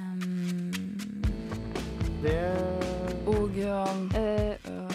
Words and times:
Um, 0.00 0.72
Det 2.22 2.40
og 3.26 3.34
um, 3.34 4.10
uh, 4.16 4.54
uh, 4.66 4.90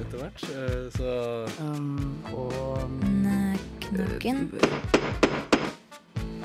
Etter 0.00 0.18
hvert, 0.18 0.42
eh, 0.54 0.86
så 0.94 1.10
um, 1.60 2.14
Og 2.32 2.82
Emneknaggen. 2.82 4.50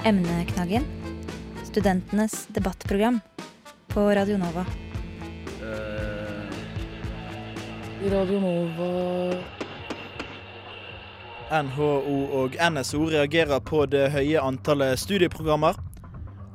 Emneknaggen. 0.06 0.86
Studentenes 1.64 2.46
debattprogram 2.55 3.20
på 3.88 4.00
Radio 4.16 4.38
Nova. 4.38 4.66
eh, 5.62 6.54
Radio 8.12 8.39
Nova 8.39 9.44
NHO 11.54 12.25
og 12.34 12.55
NSO 12.71 13.05
reagerer 13.14 13.60
på 13.60 13.86
det 13.86 14.07
høye 14.12 14.41
antallet 14.41 15.00
studieprogrammer. 15.00 15.78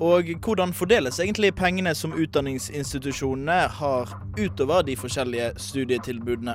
Og 0.01 0.23
hvordan 0.45 0.73
fordeles 0.73 1.19
egentlig 1.20 1.55
pengene 1.59 1.95
som 1.95 2.12
utdanningsinstitusjonene 2.15 3.61
har 3.80 4.12
utover 4.39 4.83
de 4.87 4.95
forskjellige 4.97 5.52
studietilbudene? 5.56 6.55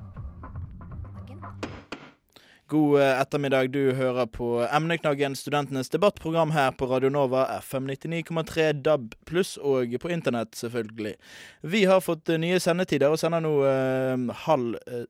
God 2.74 3.02
eh, 3.02 3.22
ettermiddag. 3.22 3.68
Du 3.68 3.94
hører 3.94 4.26
på 4.26 4.48
Emneknaggen, 4.66 5.36
studentenes 5.36 5.90
debattprogram 5.94 6.52
her 6.52 6.72
på 6.74 6.88
Radio 6.90 7.12
Nova, 7.14 7.44
FM 7.62 7.86
99,3 7.92 8.72
DAB 8.82 9.14
pluss 9.30 9.60
og 9.62 9.94
på 10.02 10.10
internett, 10.10 10.56
selvfølgelig. 10.58 11.14
Vi 11.62 11.84
har 11.86 12.02
fått 12.02 12.32
eh, 12.34 12.42
nye 12.42 12.58
sendetider 12.64 13.14
og 13.14 13.22
sender 13.22 13.44
nå 13.46 13.54
eh, 13.70 14.26
halv, 14.48 14.80
eh, 14.90 15.06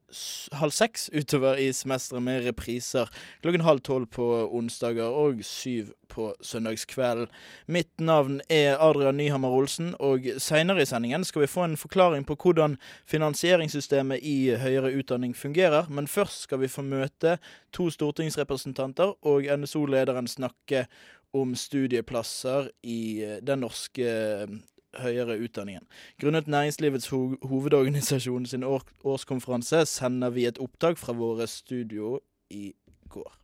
halv 0.59 0.76
seks 0.76 1.07
utover 1.16 1.62
i 1.63 1.70
semesteret 1.71 2.26
med 2.26 2.44
repriser 2.49 3.07
klokken 3.45 3.63
halv 3.63 3.80
tolv 3.88 4.12
på 4.12 4.27
onsdager 4.52 5.16
og 5.23 5.40
syv 5.48 5.93
på 6.13 6.34
søndagskvelden. 6.45 7.32
Mitt 7.66 8.02
navn 8.02 8.41
er 8.49 8.77
Adrian 8.77 9.18
Nyhammer 9.18 9.49
Olsen, 9.49 9.93
og 9.99 10.27
seinere 10.38 10.84
i 10.84 10.90
sendingen 10.90 11.26
skal 11.26 11.45
vi 11.45 11.49
få 11.49 11.66
en 11.66 11.79
forklaring 11.79 12.26
på 12.27 12.38
hvordan 12.43 12.77
finansieringssystemet 13.10 14.21
i 14.21 14.54
høyere 14.62 14.93
utdanning 14.99 15.34
fungerer. 15.38 15.90
Men 15.90 16.07
først 16.07 16.45
skal 16.48 16.62
vi 16.62 16.71
få 16.71 16.85
møte 16.85 17.38
to 17.71 17.90
stortingsrepresentanter 17.93 19.15
og 19.26 19.48
NSO-lederen 19.59 20.27
snakke 20.27 20.85
om 21.34 21.55
studieplasser 21.55 22.70
i 22.84 23.23
eh, 23.23 23.40
den 23.41 23.63
norske 23.65 24.07
eh, 24.07 24.55
høyere 25.01 25.40
utdanningen. 25.41 25.85
Grunnet 26.21 26.48
Næringslivets 26.48 27.10
ho 27.10 27.35
hovedorganisasjon 27.41 28.45
sin 28.45 28.63
år 28.63 28.85
årskonferanse 29.04 29.85
sender 29.90 30.29
vi 30.29 30.45
et 30.45 30.62
opptak 30.62 30.98
fra 31.01 31.15
våre 31.18 31.48
studio 31.49 32.20
i 32.49 32.73
går. 33.10 33.40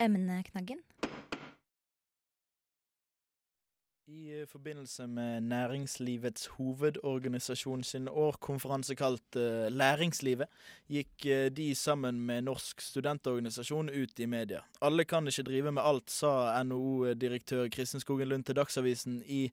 Emneknaggen. 0.00 0.80
I 4.10 4.44
forbindelse 4.48 5.04
med 5.06 5.44
Næringslivets 5.46 6.46
hovedorganisasjon 6.56 7.84
sin 7.86 8.08
årkonferanse 8.08 8.96
kalt 8.98 9.36
uh, 9.38 9.68
Læringslivet, 9.70 10.50
gikk 10.90 11.26
uh, 11.30 11.46
de 11.54 11.68
sammen 11.78 12.18
med 12.26 12.42
Norsk 12.48 12.82
studentorganisasjon 12.82 13.92
ut 13.94 14.18
i 14.18 14.26
media. 14.26 14.64
Alle 14.82 15.04
kan 15.06 15.30
ikke 15.30 15.46
drive 15.46 15.74
med 15.76 15.86
alt, 15.86 16.10
sa 16.10 16.32
NHO-direktør 16.64 17.70
Kristin 17.70 18.02
Skogen 18.02 18.32
Lund 18.32 18.48
til 18.48 18.58
Dagsavisen 18.58 19.22
i 19.26 19.44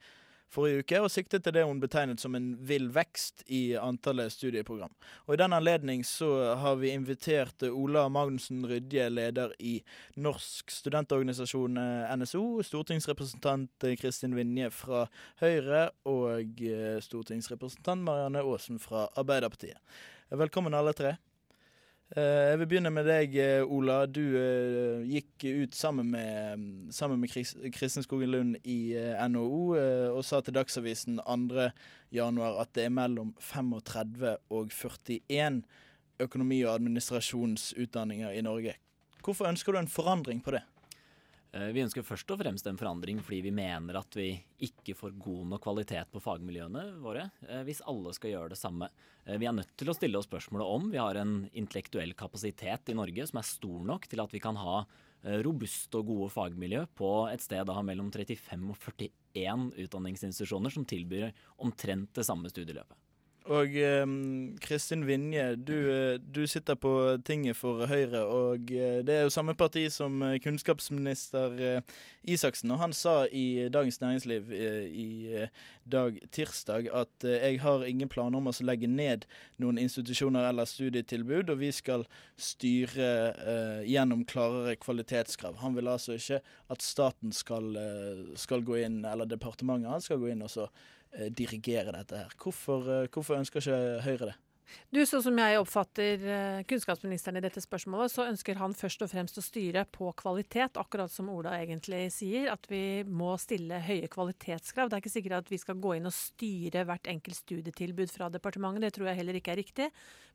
forrige 0.53 0.83
uke, 0.83 1.01
og 1.03 1.11
siktet 1.11 1.43
til 1.45 1.55
det 1.55 1.65
hun 1.67 1.81
betegnet 1.81 2.21
som 2.21 2.35
en 2.37 2.49
vill 2.67 2.87
vekst 2.95 3.43
i 3.51 3.75
antallet 3.79 4.33
studieprogram. 4.33 4.93
Og 5.27 5.35
I 5.35 5.39
den 5.41 5.55
anledning 5.55 6.05
så 6.07 6.55
har 6.59 6.79
vi 6.81 6.93
invitert 6.95 7.63
Ola 7.67 8.07
Magnussen 8.09 8.65
Rydje, 8.67 9.09
leder 9.13 9.53
i 9.59 9.77
Norsk 10.15 10.71
studentorganisasjon 10.71 11.77
eh, 11.81 12.15
NSO, 12.17 12.43
stortingsrepresentant 12.65 13.87
eh, 13.87 13.97
Kristin 13.99 14.35
Vinje 14.37 14.71
fra 14.73 15.05
Høyre 15.41 15.87
og 16.09 16.61
eh, 16.63 16.99
stortingsrepresentant 17.03 18.05
Marianne 18.07 18.43
Aasen 18.45 18.81
fra 18.81 19.07
Arbeiderpartiet. 19.15 19.79
Velkommen 20.31 20.75
alle 20.75 20.95
tre. 20.95 21.17
Eh, 22.15 22.23
Jeg 22.23 22.59
vil 22.59 22.67
begynne 22.71 22.91
med 22.93 23.03
deg, 23.05 23.33
eh, 23.35 23.63
Ola. 23.67 24.05
Du 24.07 24.21
eh, 24.39 25.01
gikk 25.09 25.43
ut 25.65 25.75
sammen 25.75 26.07
med, 26.11 26.63
sammen 26.95 27.19
med 27.19 27.29
Kris- 27.29 27.57
Kristin 27.75 28.03
Skogen 28.05 28.31
Lund 28.31 28.55
i 28.63 28.95
NHO 29.27 29.75
og 30.15 30.23
sa 30.25 30.39
til 30.41 30.55
Dagsavisen 30.55 31.19
2. 31.19 31.67
januar 32.15 32.61
at 32.61 32.71
det 32.73 32.85
er 32.85 32.89
mellom 32.95 33.33
35 33.39 34.37
og 34.49 34.71
41 34.71 35.63
økonomi- 36.23 36.63
og 36.65 36.75
administrasjonsutdanninger 36.79 38.31
i 38.31 38.41
Norge. 38.41 38.77
Hvorfor 39.23 39.49
ønsker 39.49 39.73
du 39.73 39.79
en 39.79 39.87
forandring 39.91 40.39
på 40.43 40.51
det? 40.55 40.63
Eh, 41.57 41.71
Vi 41.73 41.81
ønsker 41.81 42.05
først 42.05 42.29
og 42.33 42.39
fremst 42.41 42.67
en 42.69 42.77
forandring 42.77 43.21
fordi 43.25 43.41
vi 43.47 43.53
mener 43.55 43.97
at 43.99 44.17
vi 44.17 44.29
ikke 44.67 44.95
får 44.97 45.15
god 45.21 45.47
nok 45.53 45.63
kvalitet 45.63 46.11
på 46.13 46.21
fagmiljøene 46.23 46.83
våre 47.03 47.27
eh, 47.47 47.63
hvis 47.67 47.83
alle 47.89 48.13
skal 48.15 48.33
gjøre 48.33 48.53
det 48.53 48.59
samme. 48.59 48.89
Eh, 49.25 49.39
Vi 49.41 49.49
er 49.49 49.55
nødt 49.57 49.73
til 49.79 49.89
å 49.89 49.97
stille 49.97 50.19
oss 50.19 50.29
spørsmålet 50.29 50.75
om 50.77 50.89
vi 50.93 51.01
har 51.01 51.17
en 51.21 51.39
intellektuell 51.53 52.13
kapasitet 52.17 52.93
i 52.93 52.97
Norge 52.97 53.27
som 53.29 53.41
er 53.41 53.49
stor 53.49 53.83
nok 53.93 54.07
til 54.09 54.23
at 54.23 54.33
vi 54.33 54.43
kan 54.43 54.59
ha 54.59 54.83
robuste 55.43 55.97
og 55.97 56.11
gode 56.11 56.27
fagmiljø 56.29 56.83
på 56.95 57.09
et 57.31 57.41
sted 57.41 57.65
da 57.67 57.81
mellom 57.83 58.11
35 58.13 58.69
og 58.69 58.77
41 58.77 59.65
utdanningsinstitusjoner 59.83 60.71
som 60.71 60.85
tilbyr 60.87 61.31
omtrent 61.65 62.13
det 62.15 62.23
samme 62.23 62.53
studieløpet. 62.53 63.06
Og 63.47 63.75
eh, 63.79 64.03
Kristin 64.59 65.05
Vinje, 65.07 65.55
du, 65.55 65.75
eh, 65.87 66.17
du 66.19 66.41
sitter 66.47 66.75
på 66.75 66.91
tinget 67.23 67.55
for 67.55 67.85
Høyre, 67.87 68.25
og 68.27 68.71
eh, 68.75 68.99
det 69.07 69.13
er 69.15 69.21
jo 69.23 69.31
samme 69.31 69.55
parti 69.55 69.85
som 69.93 70.19
eh, 70.25 70.35
kunnskapsminister 70.43 71.55
Isaksen. 72.27 72.73
Og 72.75 72.81
han 72.81 72.95
sa 72.95 73.21
i 73.31 73.69
Dagens 73.71 74.01
Næringsliv 74.01 74.51
i 74.51 75.45
dag 75.87 76.17
tirsdag 76.35 76.89
at 76.91 77.23
jeg 77.23 77.61
har 77.63 77.85
ingen 77.87 78.11
planer 78.11 78.41
om 78.41 78.51
å 78.51 78.55
legge 78.67 78.89
ned 78.91 79.23
noen 79.63 79.79
institusjoner 79.79 80.49
eller 80.49 80.67
studietilbud, 80.67 81.53
og 81.53 81.61
vi 81.63 81.71
skal 81.71 82.03
styre 82.35 83.09
eh, 83.31 83.87
gjennom 83.87 84.27
klarere 84.27 84.75
kvalitetskrav. 84.75 85.61
Han 85.63 85.79
vil 85.79 85.87
altså 85.87 86.19
ikke 86.19 86.41
at 86.67 86.83
staten 86.83 87.31
skal, 87.31 87.71
skal 88.35 88.67
gå 88.67 88.81
inn, 88.83 88.99
eller 89.07 89.29
departementet 89.29 89.93
hans 89.93 90.11
skal 90.11 90.19
gå 90.19 90.33
inn 90.35 90.43
og 90.43 90.51
så 90.51 90.67
dirigere 91.29 91.93
dette 91.95 92.23
her. 92.23 92.35
Hvorfor, 92.41 92.89
eh, 92.91 93.07
hvorfor 93.13 93.39
ønsker 93.39 93.63
ikke 93.63 94.03
Høyre 94.05 94.31
det? 94.31 94.35
Du, 94.91 94.99
Sånn 95.07 95.23
som 95.23 95.37
jeg 95.39 95.59
oppfatter 95.59 96.23
eh, 96.27 96.61
kunnskapsministeren 96.67 97.39
i 97.39 97.43
dette 97.43 97.61
spørsmålet, 97.63 98.11
så 98.11 98.25
ønsker 98.27 98.59
han 98.59 98.75
først 98.77 99.03
og 99.05 99.11
fremst 99.11 99.39
å 99.39 99.43
styre 99.43 99.85
på 99.95 100.11
kvalitet, 100.19 100.79
akkurat 100.79 101.11
som 101.11 101.29
Ola 101.31 101.55
egentlig 101.59 102.07
sier. 102.15 102.49
At 102.51 102.67
vi 102.71 103.03
må 103.07 103.33
stille 103.41 103.79
høye 103.83 104.09
kvalitetskrav. 104.11 104.89
Det 104.89 104.97
er 104.97 105.03
ikke 105.05 105.15
sikkert 105.15 105.39
at 105.39 105.51
vi 105.53 105.61
skal 105.61 105.79
gå 105.83 105.97
inn 105.97 106.09
og 106.09 106.15
styre 106.15 106.85
hvert 106.87 107.11
enkelt 107.11 107.39
studietilbud 107.39 108.11
fra 108.13 108.31
departementet. 108.33 108.87
Det 108.87 108.93
tror 108.97 109.11
jeg 109.11 109.21
heller 109.21 109.39
ikke 109.39 109.55
er 109.55 109.61
riktig. 109.63 109.91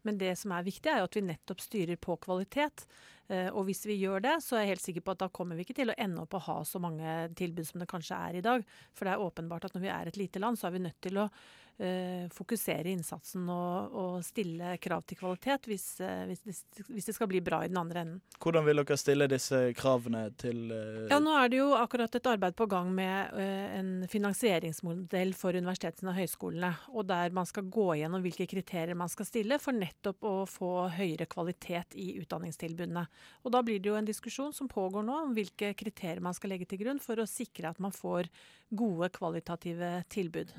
Men 0.07 0.21
det 0.21 0.35
som 0.41 0.55
er 0.57 0.69
viktig, 0.69 0.91
er 0.91 1.03
jo 1.03 1.11
at 1.11 1.19
vi 1.19 1.27
nettopp 1.29 1.65
styrer 1.65 2.01
på 2.01 2.17
kvalitet. 2.25 2.87
Eh, 3.33 3.49
Og 3.57 3.65
hvis 3.69 3.85
vi 3.89 3.97
gjør 4.03 4.21
det, 4.25 4.37
så 4.45 4.59
er 4.59 4.67
jeg 4.67 4.75
helt 4.75 4.87
sikker 4.87 5.07
på 5.07 5.15
at 5.17 5.25
da 5.25 5.31
kommer 5.33 5.57
vi 5.57 5.65
ikke 5.67 5.79
til 5.81 5.93
å 5.93 5.97
ende 5.97 6.27
opp 6.27 6.37
å 6.37 6.45
ha 6.51 6.61
så 6.69 6.83
mange 6.83 7.17
tilbud 7.39 7.67
som 7.69 7.81
det 7.83 7.91
kanskje 7.91 8.21
er 8.29 8.39
i 8.39 8.45
dag. 8.45 8.65
For 8.93 9.09
det 9.09 9.17
er 9.17 9.25
åpenbart 9.27 9.69
at 9.69 9.77
når 9.77 9.87
vi 9.87 9.93
er 9.95 10.13
et 10.13 10.21
lite 10.21 10.43
land, 10.43 10.61
så 10.61 10.69
er 10.69 10.77
vi 10.77 10.85
nødt 10.85 11.01
til 11.05 11.21
å 11.23 11.29
eh, 11.79 12.27
fokusere 12.35 12.93
innsatsen 12.93 13.49
og, 13.53 13.95
og 13.97 14.17
stille 14.27 14.75
krav 14.83 15.07
til 15.09 15.19
kvalitet 15.23 15.69
hvis, 15.71 15.87
eh, 16.05 16.25
hvis, 16.29 16.43
det, 16.45 16.85
hvis 16.91 17.09
det 17.09 17.15
skal 17.17 17.31
bli 17.31 17.41
bra 17.45 17.63
i 17.65 17.71
den 17.73 17.81
andre 17.81 18.05
enden. 18.05 18.21
Hvordan 18.43 18.67
vil 18.69 18.83
dere 18.83 18.99
stille 19.01 19.29
disse 19.31 19.63
kravene 19.79 20.27
til 20.41 20.75
Ja, 21.09 21.21
nå 21.23 21.33
er 21.39 21.53
det 21.53 21.63
jo 21.63 21.71
akkurat 21.79 22.15
et 22.19 22.29
arbeid 22.29 22.57
på 22.59 22.69
gang 22.71 22.93
med 22.95 23.33
en 23.39 23.93
finansieringsmodell 24.11 25.33
for 25.39 25.57
universitetene 25.57 26.13
og 26.13 26.21
høyskolene. 26.21 26.73
Og 26.93 27.07
der 27.09 27.33
man 27.35 27.49
skal 27.49 27.71
gå 27.73 27.89
gjennom 28.03 28.25
hvilke 28.25 28.49
kriterier 28.51 28.99
man 28.99 29.11
skal 29.13 29.29
stille 29.29 29.59
for 29.63 29.77
nettopp 29.77 30.27
å 30.27 30.35
få 30.51 30.73
høyere 30.93 31.29
kvalitet 31.31 31.97
i 31.97 32.13
utdanningstilbudene. 32.21 33.07
Og 33.43 33.55
da 33.55 33.63
blir 33.65 33.81
det 33.83 33.91
jo 33.91 33.97
en 33.99 34.09
diskusjon 34.09 34.55
som 34.57 34.71
pågår 34.71 35.07
nå 35.07 35.17
om 35.27 35.33
hvilke 35.37 35.73
kriterier 35.79 36.23
man 36.25 36.37
skal 36.37 36.55
legge 36.55 36.69
til 36.71 36.83
grunn 36.85 37.03
for 37.03 37.21
å 37.21 37.29
sikre 37.29 37.73
at 37.73 37.81
man 37.83 37.95
får 37.95 38.31
gode 38.71 39.11
kvalitative 39.15 39.99
tilbud. 40.13 40.53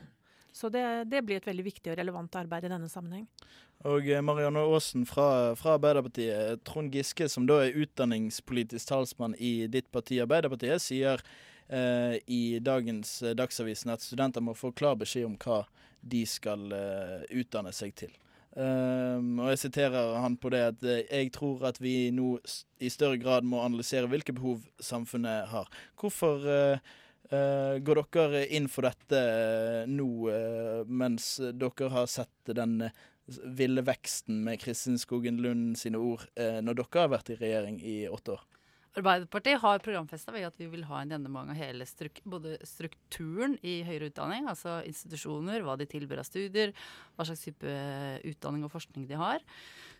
Så 0.53 0.69
det, 0.69 0.83
det 1.09 1.23
blir 1.25 1.39
et 1.39 1.47
veldig 1.49 1.65
viktig 1.65 1.91
og 1.91 1.97
relevant 1.97 2.35
arbeid 2.37 2.67
i 2.67 2.69
denne 2.69 2.89
sammenheng. 2.91 3.25
Og 3.89 4.05
eh, 4.05 4.21
Marianne 4.21 4.61
Aasen 4.61 5.07
fra, 5.09 5.55
fra 5.57 5.79
Arbeiderpartiet. 5.79 6.61
Trond 6.67 6.93
Giske, 6.93 7.25
som 7.29 7.47
da 7.49 7.63
er 7.63 7.79
utdanningspolitisk 7.83 8.91
talsmann 8.91 9.33
i 9.41 9.65
ditt 9.71 9.89
parti 9.91 10.21
Arbeiderpartiet, 10.21 10.83
sier 10.83 11.23
eh, 11.67 12.19
i 12.29 12.59
dagens 12.61 13.15
eh, 13.23 13.33
Dagsavisen 13.37 13.95
at 13.95 14.05
studenter 14.05 14.45
må 14.45 14.53
få 14.53 14.71
klar 14.77 14.99
beskjed 15.01 15.25
om 15.31 15.39
hva 15.41 15.63
de 16.03 16.21
skal 16.29 16.69
eh, 16.75 17.23
utdanne 17.41 17.73
seg 17.73 17.95
til. 17.97 18.13
Um, 18.53 19.39
og 19.41 19.47
jeg 19.49 19.63
siterer 19.63 20.11
han 20.21 20.35
på 20.37 20.51
det 20.53 20.59
at 20.61 20.83
eh, 20.85 21.07
jeg 21.09 21.31
tror 21.33 21.63
at 21.71 21.79
vi 21.81 22.11
nå 22.13 22.35
i 22.85 22.91
større 22.93 23.17
grad 23.17 23.47
må 23.49 23.63
analysere 23.65 24.09
hvilke 24.11 24.35
behov 24.37 24.61
samfunnet 24.77 25.49
har. 25.49 25.71
Hvorfor 25.97 26.45
uh, 26.45 26.91
uh, 27.33 27.79
går 27.81 28.03
dere 28.13 28.43
inn 28.53 28.69
for 28.69 28.85
dette 28.85 29.23
nå, 29.89 30.09
uh, 30.29 30.85
mens 30.85 31.39
dere 31.57 31.89
har 31.95 32.05
sett 32.11 32.53
den 32.53 32.83
ville 33.57 33.81
veksten 33.87 34.43
med 34.45 34.61
Kristin 34.61 34.99
Skogen 35.01 35.39
Lund 35.41 35.77
sine 35.79 35.95
ord 35.95 36.25
når 36.35 36.75
dere 36.75 37.05
har 37.05 37.13
vært 37.13 37.29
i 37.31 37.37
regjering 37.39 37.77
i 37.79 38.01
åtte 38.11 38.33
år? 38.35 38.41
Arbeiderpartiet 38.93 39.57
har 39.63 39.81
programfesta 39.81 40.35
at 40.45 40.59
vi 40.59 40.67
vil 40.69 40.83
ha 40.85 40.99
en 41.01 41.13
gjennomgang 41.15 41.49
av 41.49 41.57
hele 41.57 41.85
struk 41.89 42.19
både 42.29 42.59
strukturen 42.67 43.55
i 43.65 43.79
høyere 43.87 44.11
utdanning, 44.11 44.45
altså 44.51 44.81
institusjoner, 44.85 45.63
hva 45.65 45.73
de 45.79 45.87
tilbyr 45.89 46.21
av 46.21 46.27
studier, 46.29 46.75
hva 47.15 47.25
slags 47.25 47.47
type 47.47 47.73
utdanning 48.29 48.67
og 48.67 48.73
forskning 48.75 49.07
de 49.09 49.17
har 49.17 49.41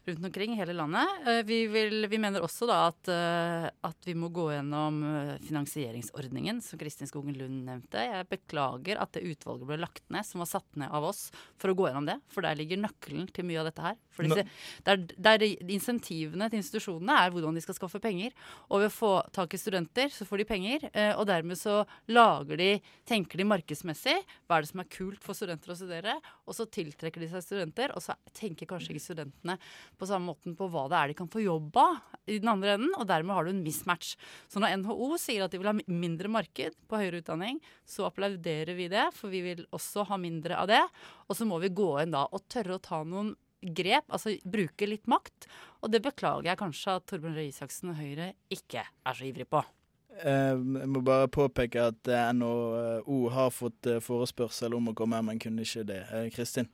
rundt 0.06 0.26
omkring 0.26 0.54
i 0.54 0.56
hele 0.56 0.74
landet. 0.74 1.08
Eh, 1.28 1.44
vi, 1.46 1.68
vil, 1.68 2.08
vi 2.08 2.20
mener 2.20 2.44
også 2.44 2.68
da 2.68 2.80
at, 2.90 3.10
eh, 3.12 3.68
at, 3.88 4.00
vi 4.04 4.16
må 4.20 4.28
gå 4.36 4.50
gjennom 4.52 5.00
eh, 5.08 5.32
finansieringsordningen, 5.48 6.60
som 6.64 6.80
Kristin 6.82 7.08
Skogen 7.08 7.38
Lund 7.40 7.64
nevnte. 7.70 8.04
Jeg 8.04 8.28
beklager 8.32 9.00
at 9.00 9.14
det 9.16 9.24
utvalget 9.32 9.70
ble 9.70 9.80
lagt 9.80 10.04
ned, 10.14 10.28
som 10.28 10.44
var 10.44 10.52
satt 10.52 10.80
ned 10.80 10.92
av 10.92 11.08
oss 11.08 11.30
for 11.62 11.72
å 11.72 11.78
gå 11.78 11.88
gjennom 11.88 12.10
det. 12.10 12.18
For 12.34 12.44
der 12.44 12.60
ligger 12.60 12.82
nøkkelen 12.84 13.30
til 13.32 13.48
mye 13.48 13.62
av 13.64 13.70
dette 13.70 13.86
her. 13.86 14.00
For 14.14 14.28
disse, 14.28 14.46
der, 14.86 15.06
der 15.30 15.48
Insentivene 15.74 16.50
til 16.52 16.60
institusjonene 16.60 17.16
er 17.24 17.32
hvordan 17.34 17.56
de 17.58 17.64
skal 17.64 17.78
skaffe 17.78 18.02
penger. 18.04 18.36
Og 18.70 18.84
ved 18.84 18.92
å 18.92 18.94
få 18.94 19.14
tak 19.34 19.56
i 19.56 19.62
studenter, 19.62 20.12
så 20.14 20.28
får 20.28 20.44
de 20.44 20.48
penger. 20.50 20.86
Og 21.18 21.24
dermed 21.26 21.58
så 21.58 21.80
lager 22.12 22.60
de, 22.60 22.70
tenker 23.10 23.42
de 23.42 23.48
markedsmessig. 23.50 24.20
Hva 24.46 24.60
er 24.60 24.66
det 24.66 24.70
som 24.70 24.84
er 24.84 24.92
kult 24.94 25.24
for 25.26 25.38
studenter 25.38 25.74
å 25.74 25.78
studere? 25.80 26.18
Og 26.46 26.58
så 26.58 26.68
tiltrekker 26.70 27.24
de 27.24 27.32
seg 27.32 27.46
studenter, 27.46 27.96
og 27.98 28.06
så 28.06 28.16
tenker 28.38 28.70
kanskje 28.70 28.94
ikke 28.94 29.06
studentene 29.08 29.58
på 30.00 30.08
samme 30.10 30.32
måten 30.32 30.56
på 30.58 30.68
hva 30.72 30.88
det 30.92 31.00
er 31.00 31.12
de 31.12 31.18
kan 31.18 31.32
få 31.32 31.44
jobb 31.44 31.78
av 31.82 32.02
i 32.30 32.38
den 32.40 32.52
andre 32.52 32.78
enden, 32.78 32.94
og 32.96 33.08
dermed 33.10 33.36
har 33.36 33.46
du 33.46 33.52
en 33.52 33.64
mismatch. 33.66 34.14
Så 34.48 34.62
når 34.64 34.78
NHO 34.80 35.10
sier 35.20 35.44
at 35.44 35.52
de 35.52 35.60
vil 35.60 35.70
ha 35.70 35.76
mindre 35.92 36.32
marked 36.32 36.78
på 36.88 37.00
høyere 37.00 37.20
utdanning, 37.20 37.60
så 37.84 38.08
applauderer 38.08 38.78
vi 38.78 38.88
det, 38.92 39.10
for 39.18 39.34
vi 39.34 39.44
vil 39.44 39.66
også 39.76 40.08
ha 40.08 40.20
mindre 40.22 40.60
av 40.62 40.70
det. 40.72 40.84
Og 41.28 41.38
så 41.38 41.48
må 41.50 41.60
vi 41.64 41.74
gå 41.76 41.90
inn 42.04 42.16
da 42.16 42.26
og 42.30 42.46
tørre 42.52 42.78
å 42.78 42.84
ta 42.84 43.02
noen 43.04 43.34
grep, 43.64 44.08
altså 44.12 44.36
bruke 44.44 44.88
litt 44.88 45.08
makt. 45.12 45.48
Og 45.84 45.92
det 45.92 46.04
beklager 46.04 46.52
jeg 46.52 46.60
kanskje 46.60 46.98
at 46.98 47.08
Torbjørn 47.12 47.38
Røe 47.38 47.48
Isaksen 47.52 47.94
og 47.94 48.00
Høyre 48.00 48.34
ikke 48.52 48.84
er 48.84 49.18
så 49.18 49.28
ivrig 49.28 49.48
på. 49.52 49.64
Jeg 50.14 50.88
må 50.94 51.02
bare 51.02 51.30
påpeke 51.32 51.88
at 51.90 52.10
NHO 52.38 53.18
har 53.34 53.50
fått 53.50 53.88
eh, 53.90 54.02
forespørsel 54.04 54.76
om 54.78 54.92
å 54.92 54.94
komme 54.98 55.18
men 55.26 55.42
kunne 55.42 55.66
ikke 55.66 55.88
det. 55.90 56.04
Eh, 56.14 56.28
Kristin? 56.36 56.70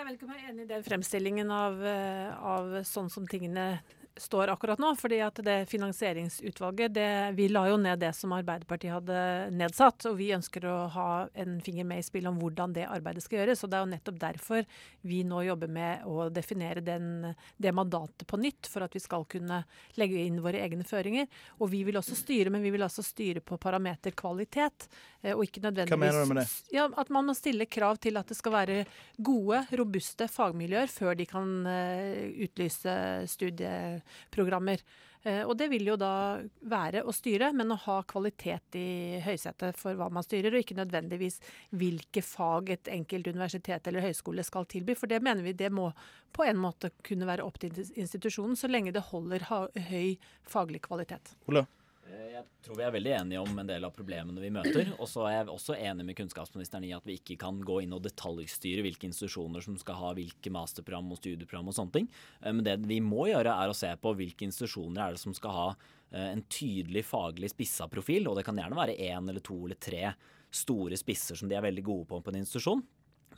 Jeg 0.00 0.06
vet 0.06 0.16
ikke 0.16 0.32
er 0.32 0.44
enig 0.48 0.62
i 0.64 0.68
den 0.70 0.84
fremstillingen 0.86 1.50
av, 1.52 1.74
eh, 1.84 2.30
av 2.40 2.70
sånn 2.88 3.10
som 3.12 3.26
tingene 3.28 3.82
står 4.16 4.48
akkurat 4.48 4.78
nå. 4.78 4.94
fordi 4.96 5.20
at 5.24 5.38
det 5.44 5.68
finansieringsutvalget 5.70 6.92
det, 6.92 7.34
Vi 7.36 7.48
la 7.48 7.66
jo 7.68 7.76
ned 7.76 8.00
det 8.00 8.12
som 8.16 8.32
Arbeiderpartiet 8.32 8.92
hadde 8.92 9.50
nedsatt. 9.52 10.06
Og 10.10 10.16
vi 10.16 10.30
ønsker 10.34 10.64
å 10.64 10.88
ha 10.90 11.28
en 11.34 11.60
finger 11.60 11.84
med 11.84 11.98
i 11.98 12.02
spillet 12.02 12.28
om 12.28 12.38
hvordan 12.40 12.72
det 12.72 12.88
arbeidet 12.88 13.22
skal 13.22 13.40
gjøres. 13.40 13.64
Og 13.64 13.70
det 13.70 13.78
er 13.78 13.84
jo 13.84 13.92
nettopp 13.92 14.18
derfor 14.20 14.66
vi 15.02 15.22
nå 15.24 15.44
jobber 15.46 15.68
med 15.68 16.04
å 16.04 16.28
definere 16.32 16.80
den, 16.84 17.34
det 17.56 17.72
mandatet 17.72 18.26
på 18.26 18.40
nytt. 18.40 18.66
For 18.66 18.82
at 18.82 18.94
vi 18.94 19.00
skal 19.00 19.24
kunne 19.24 19.64
legge 19.96 20.24
inn 20.24 20.40
våre 20.40 20.60
egne 20.64 20.84
føringer. 20.84 21.28
Og 21.60 21.70
vi 21.70 21.84
vil 21.84 22.00
også 22.00 22.16
styre, 22.18 22.50
men 22.50 22.62
vi 22.62 22.72
vil 22.74 22.82
altså 22.82 23.04
styre 23.04 23.40
på 23.40 23.60
parameter 23.60 24.16
kvalitet. 24.16 24.88
Eh, 25.22 25.36
og 25.36 25.44
ikke 25.44 25.62
nødvendigvis 25.64 25.92
Hva 25.92 26.00
mener 26.00 26.24
du 26.24 26.32
med 26.32 26.40
det? 26.42 26.48
Ja, 26.72 26.88
At 26.96 27.12
man 27.12 27.28
må 27.28 27.36
stille 27.36 27.68
krav 27.68 28.00
til 28.00 28.16
at 28.20 28.30
det 28.30 28.38
skal 28.38 28.54
være 28.54 28.80
gode, 29.20 29.62
robuste 29.76 30.28
fagmiljøer 30.30 30.90
før 30.90 31.14
de 31.18 31.28
kan 31.28 31.52
uh, 31.66 32.26
utlyse 32.46 32.94
studieprogrammer. 33.28 34.82
Uh, 35.20 35.42
og 35.44 35.52
det 35.60 35.68
vil 35.68 35.90
jo 35.90 35.98
da 36.00 36.40
være 36.64 37.02
å 37.04 37.12
styre, 37.12 37.50
men 37.52 37.74
å 37.74 37.78
ha 37.82 37.98
kvalitet 38.08 38.78
i 38.80 39.20
høysetet 39.24 39.76
for 39.76 39.98
hva 39.98 40.08
man 40.12 40.24
styrer, 40.24 40.54
og 40.54 40.64
ikke 40.64 40.78
nødvendigvis 40.78 41.36
hvilke 41.76 42.24
fag 42.24 42.72
et 42.78 42.92
enkelt 42.96 43.28
universitet 43.28 43.90
eller 43.90 44.06
høyskole 44.08 44.44
skal 44.46 44.68
tilby. 44.70 44.96
For 44.96 45.10
det 45.10 45.20
mener 45.24 45.44
vi 45.44 45.52
det 45.52 45.68
må 45.74 45.90
på 46.32 46.46
en 46.46 46.60
måte 46.62 46.94
kunne 47.04 47.28
være 47.28 47.44
opp 47.44 47.60
til 47.60 47.76
institusjonen, 47.76 48.56
så 48.56 48.70
lenge 48.70 48.94
det 48.96 49.04
holder 49.10 49.44
høy 49.50 50.16
faglig 50.48 50.80
kvalitet. 50.86 51.34
Ola? 51.50 51.66
Eh, 52.10 52.32
jeg 52.34 52.44
tror 52.64 52.78
vi 52.78 52.84
er 52.86 52.94
veldig 52.94 53.12
enige 53.18 53.42
om 53.42 53.60
en 53.60 53.68
del 53.68 53.86
av 53.86 53.94
problemene 53.94 54.42
vi 54.42 54.50
møter. 54.54 54.92
Og 54.98 55.08
så 55.10 55.26
er 55.28 55.36
jeg 55.36 55.52
også 55.52 55.76
enig 55.78 56.06
med 56.08 56.18
kunnskapsministeren 56.18 56.86
i 56.88 56.92
at 56.96 57.06
vi 57.06 57.18
ikke 57.20 57.38
kan 57.40 57.60
gå 57.66 57.80
inn 57.84 57.94
og 57.96 58.02
detaljstyre 58.06 58.84
hvilke 58.86 59.08
institusjoner 59.10 59.64
som 59.64 59.78
skal 59.80 59.98
ha 60.00 60.12
hvilke 60.16 60.52
masterprogram 60.54 61.12
og 61.14 61.20
studieprogram 61.20 61.70
og 61.70 61.76
sånne 61.76 61.96
ting. 61.98 62.10
Eh, 62.42 62.52
men 62.52 62.64
det 62.66 62.80
vi 62.90 63.00
må 63.04 63.28
gjøre, 63.30 63.54
er 63.54 63.70
å 63.70 63.76
se 63.76 63.92
på 64.00 64.14
hvilke 64.18 64.48
institusjoner 64.48 65.04
er 65.04 65.16
det 65.16 65.22
som 65.22 65.36
skal 65.36 65.56
ha 65.56 65.68
eh, 65.70 66.30
en 66.32 66.44
tydelig 66.50 67.06
faglig 67.08 67.52
spissa 67.54 67.88
profil. 67.92 68.30
Og 68.30 68.40
det 68.40 68.46
kan 68.48 68.58
gjerne 68.58 68.78
være 68.78 68.98
én 69.10 69.30
eller 69.30 69.44
to 69.44 69.62
eller 69.66 69.80
tre 69.80 70.14
store 70.50 70.98
spisser 70.98 71.38
som 71.38 71.50
de 71.50 71.54
er 71.54 71.62
veldig 71.62 71.84
gode 71.86 72.08
på 72.10 72.18
på 72.24 72.32
en 72.32 72.40
institusjon. 72.42 72.82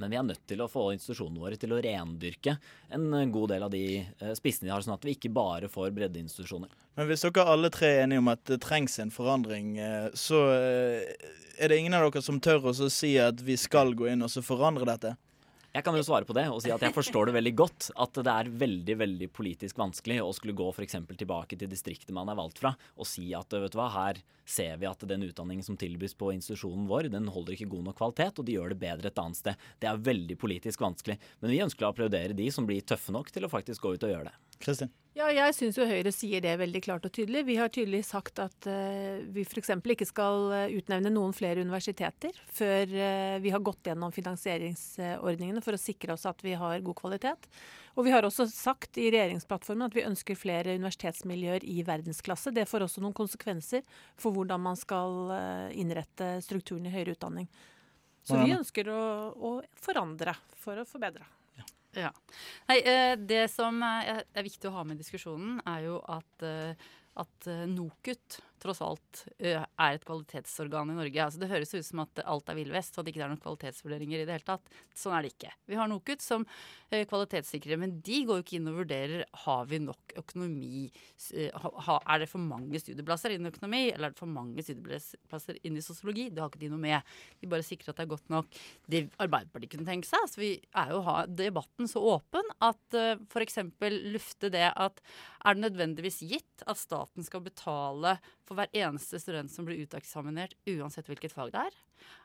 Men 0.00 0.12
vi 0.12 0.18
er 0.18 0.24
nødt 0.26 0.44
til 0.48 0.62
å 0.64 0.68
få 0.70 0.86
institusjonene 0.94 1.42
våre 1.42 1.58
til 1.60 1.74
å 1.74 1.80
rendyrke 1.84 2.56
en 2.94 3.32
god 3.32 3.52
del 3.52 3.66
av 3.66 3.72
de 3.74 3.84
eh, 4.00 4.32
spissene 4.38 4.68
de 4.68 4.72
har, 4.74 4.84
sånn 4.84 4.96
at 4.96 5.04
vi 5.04 5.16
ikke 5.16 5.32
bare 5.34 5.68
får 5.72 5.92
breddeinstitusjoner. 5.96 6.72
Men 6.96 7.08
hvis 7.08 7.24
dere 7.26 7.48
alle 7.48 7.70
tre 7.72 7.90
er 7.92 8.06
enige 8.06 8.22
om 8.22 8.30
at 8.32 8.44
det 8.48 8.60
trengs 8.64 8.98
en 9.02 9.12
forandring, 9.12 9.76
eh, 9.80 10.08
så 10.18 10.46
eh, 10.54 11.12
er 11.58 11.72
det 11.72 11.80
ingen 11.80 11.96
av 11.96 12.08
dere 12.08 12.24
som 12.24 12.40
tør 12.42 12.70
å 12.72 12.74
si 12.92 13.14
at 13.20 13.44
vi 13.44 13.58
skal 13.60 13.94
gå 13.98 14.08
inn 14.12 14.24
og 14.24 14.32
forandre 14.46 14.88
dette? 14.88 15.16
Jeg 15.72 15.86
kan 15.86 15.96
jo 15.96 16.02
svare 16.04 16.26
på 16.28 16.34
det 16.36 16.42
og 16.52 16.58
si 16.60 16.68
at 16.68 16.82
jeg 16.84 16.92
forstår 16.92 17.30
det 17.30 17.34
veldig 17.38 17.52
godt. 17.56 17.86
At 18.04 18.18
det 18.20 18.32
er 18.32 18.50
veldig 18.60 18.96
veldig 19.00 19.28
politisk 19.32 19.78
vanskelig 19.80 20.18
å 20.20 20.28
skulle 20.36 20.52
gå 20.56 20.66
f.eks. 20.68 20.98
tilbake 21.16 21.56
til 21.56 21.70
distriktet 21.70 22.12
man 22.12 22.28
er 22.28 22.36
valgt 22.36 22.60
fra, 22.60 22.74
og 23.00 23.08
si 23.08 23.30
at 23.36 23.56
vet 23.56 23.72
du 23.72 23.78
hva, 23.80 23.88
her 23.94 24.20
ser 24.44 24.76
vi 24.82 24.90
at 24.90 25.06
den 25.08 25.24
utdanningen 25.24 25.64
som 25.64 25.78
tilbys 25.80 26.12
på 26.18 26.28
institusjonen 26.34 26.84
vår, 26.90 27.08
den 27.14 27.30
holder 27.32 27.56
ikke 27.56 27.70
god 27.72 27.88
nok 27.88 27.96
kvalitet, 28.02 28.36
og 28.36 28.48
de 28.48 28.58
gjør 28.58 28.74
det 28.74 28.80
bedre 28.84 29.08
et 29.08 29.22
annet 29.24 29.40
sted. 29.40 29.66
Det 29.80 29.88
er 29.88 30.04
veldig 30.10 30.36
politisk 30.44 30.84
vanskelig. 30.84 31.16
Men 31.40 31.54
vi 31.54 31.62
ønsker 31.64 31.88
å 31.88 31.94
applaudere 31.94 32.36
de 32.36 32.50
som 32.52 32.68
blir 32.68 32.84
tøffe 32.84 33.14
nok 33.16 33.32
til 33.32 33.48
å 33.48 33.52
faktisk 33.52 33.86
gå 33.86 33.94
ut 33.96 34.04
og 34.04 34.12
gjøre 34.12 34.28
det. 34.28 34.36
Kristin? 34.60 34.92
Ja, 35.12 35.26
jeg 35.28 35.52
syns 35.52 35.76
jo 35.76 35.84
Høyre 35.84 36.08
sier 36.14 36.40
det 36.40 36.54
veldig 36.56 36.80
klart 36.86 37.04
og 37.04 37.12
tydelig. 37.12 37.42
Vi 37.44 37.58
har 37.58 37.68
tydelig 37.68 38.00
sagt 38.08 38.38
at 38.40 38.64
uh, 38.64 39.20
vi 39.34 39.42
f.eks. 39.44 39.68
ikke 39.76 40.06
skal 40.08 40.46
eh, 40.56 40.72
utnevne 40.78 41.10
noen 41.12 41.34
flere 41.36 41.60
universiteter 41.60 42.32
før 42.48 42.88
uh, 42.88 43.36
vi 43.44 43.52
har 43.52 43.60
gått 43.60 43.90
gjennom 43.90 44.14
finansieringsordningene 44.16 45.60
for 45.64 45.76
å 45.76 45.80
sikre 45.80 46.16
oss 46.16 46.24
at 46.30 46.40
vi 46.40 46.54
har 46.56 46.80
god 46.86 46.96
kvalitet. 47.02 47.50
Og 47.92 48.08
vi 48.08 48.14
har 48.14 48.24
også 48.24 48.46
sagt 48.48 48.96
i 48.96 49.10
regjeringsplattformen 49.12 49.90
at 49.90 49.98
vi 49.98 50.06
ønsker 50.08 50.38
flere 50.38 50.78
universitetsmiljøer 50.78 51.68
i 51.68 51.84
verdensklasse. 51.84 52.54
Det 52.56 52.64
får 52.70 52.86
også 52.88 53.04
noen 53.04 53.16
konsekvenser 53.20 53.84
for 54.16 54.32
hvordan 54.32 54.64
man 54.64 54.80
skal 54.80 55.20
uh, 55.28 55.68
innrette 55.76 56.38
strukturen 56.40 56.88
i 56.88 56.94
høyere 56.96 57.18
utdanning. 57.18 57.52
Så 58.24 58.40
vi 58.40 58.56
ønsker 58.56 58.88
å, 58.88 59.04
å 59.36 59.54
forandre 59.76 60.38
for 60.62 60.80
å 60.80 60.88
forbedre. 60.88 61.26
Ja. 61.92 62.12
Nei, 62.70 62.78
eh, 62.88 63.14
det 63.16 63.46
som 63.52 63.82
er 63.84 64.24
viktig 64.44 64.70
å 64.70 64.76
ha 64.78 64.84
med 64.86 64.96
i 64.96 65.02
diskusjonen, 65.02 65.60
er 65.68 65.86
jo 65.88 65.98
at, 66.08 66.44
eh, 66.46 66.88
at 67.20 67.48
eh, 67.50 67.66
NOKUT 67.68 68.38
tross 68.62 68.80
alt 68.84 69.24
er 69.42 69.66
et 69.90 70.04
kvalitetsorgan 70.06 70.92
i 70.92 70.96
Norge. 70.96 71.24
Altså, 71.24 71.42
det 71.42 71.50
høres 71.50 71.74
ut 71.74 71.84
som 71.84 72.04
at 72.04 72.22
alt 72.24 72.48
er 72.48 72.56
villvest, 72.56 72.96
og 72.96 73.02
at 73.02 73.08
det 73.08 73.14
ikke 73.14 73.24
er 73.26 73.32
noen 73.34 73.42
kvalitetsvurderinger 73.42 74.22
i 74.22 74.28
det 74.28 74.38
hele 74.38 74.48
tatt. 74.54 74.72
Sånn 74.96 75.16
er 75.18 75.26
det 75.26 75.34
ikke. 75.34 75.52
Vi 75.68 75.80
har 75.80 75.90
NOKUT 75.90 76.24
som 76.24 76.46
kvalitetssikrer, 77.08 77.78
men 77.80 77.94
de 78.04 78.18
går 78.28 78.38
jo 78.38 78.44
ikke 78.44 78.56
inn 78.58 78.70
og 78.70 78.78
vurderer 78.82 79.24
har 79.44 79.66
vi 79.70 79.80
nok 79.82 80.14
økonomi. 80.20 80.84
Er 81.32 82.22
det 82.22 82.28
for 82.30 82.42
mange 82.42 82.80
studieplasser 82.82 83.34
innen 83.34 83.50
økonomi, 83.52 83.84
eller 83.90 84.10
er 84.10 84.14
det 84.14 84.20
for 84.20 84.30
mange 84.30 84.64
studieplasser 84.64 85.58
inn 85.66 85.78
i 85.78 85.84
sosiologi? 85.84 86.28
Det 86.30 86.42
har 86.42 86.52
ikke 86.52 86.62
de 86.64 86.70
noe 86.72 86.82
med. 86.82 87.12
De 87.40 87.50
bare 87.50 87.66
sikrer 87.66 87.92
at 87.92 88.00
det 88.00 88.06
er 88.06 88.12
godt 88.12 88.32
nok. 88.32 88.60
Det 88.90 89.02
Arbeiderpartiet 89.22 89.74
kunne 89.74 89.88
tenke 89.88 90.08
seg, 90.08 90.28
så 90.30 90.42
vi 90.42 90.52
er 90.82 90.94
jo 90.94 91.02
ha 91.08 91.18
debatten 91.26 91.90
så 91.90 92.02
åpen 92.14 92.54
at 92.62 92.98
uh, 92.98 93.14
f.eks. 93.32 93.60
lufte 94.12 94.52
det 94.52 94.68
at 94.70 95.02
er 95.42 95.56
det 95.56 95.66
nødvendigvis 95.66 96.22
gitt 96.28 96.66
at 96.68 96.80
staten 96.80 97.26
skal 97.26 97.44
betale 97.44 98.16
for 98.46 98.58
hver 98.58 98.70
eneste 98.76 99.20
student 99.22 99.52
som 99.52 99.66
blir 99.66 99.80
uteksaminert, 99.82 100.54
uansett 100.70 101.08
hvilket 101.10 101.34
fag 101.34 101.54
det 101.54 101.68
er? 101.70 101.78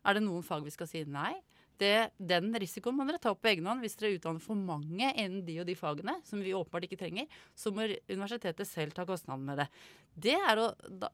Er 0.06 0.18
det 0.18 0.26
noen 0.26 0.46
fag 0.46 0.66
vi 0.66 0.74
skal 0.74 0.90
si 0.90 1.04
nei? 1.08 1.36
Det, 1.78 2.10
den 2.18 2.50
risikoen 2.58 2.96
må 2.98 3.06
dere 3.08 3.22
ta 3.22 3.34
opp 3.34 3.42
på 3.44 3.52
egen 3.52 3.68
hånd. 3.70 3.84
Hvis 3.86 3.98
dere 4.00 4.16
utdanner 4.16 4.44
for 4.44 4.58
mange 4.58 5.12
innen 5.14 5.44
de 5.46 5.60
og 5.62 5.68
de 5.70 5.76
fagene, 5.78 6.18
som 6.28 6.42
vi 6.44 6.56
åpenbart 6.58 6.88
ikke 6.88 7.00
trenger, 7.04 7.30
så 7.58 7.74
må 7.76 7.86
universitetet 8.10 8.70
selv 8.70 8.96
ta 8.98 9.06
kostnaden 9.08 9.46
med 9.46 9.62
det. 9.62 9.68
det, 10.28 10.38
å, 10.58 10.72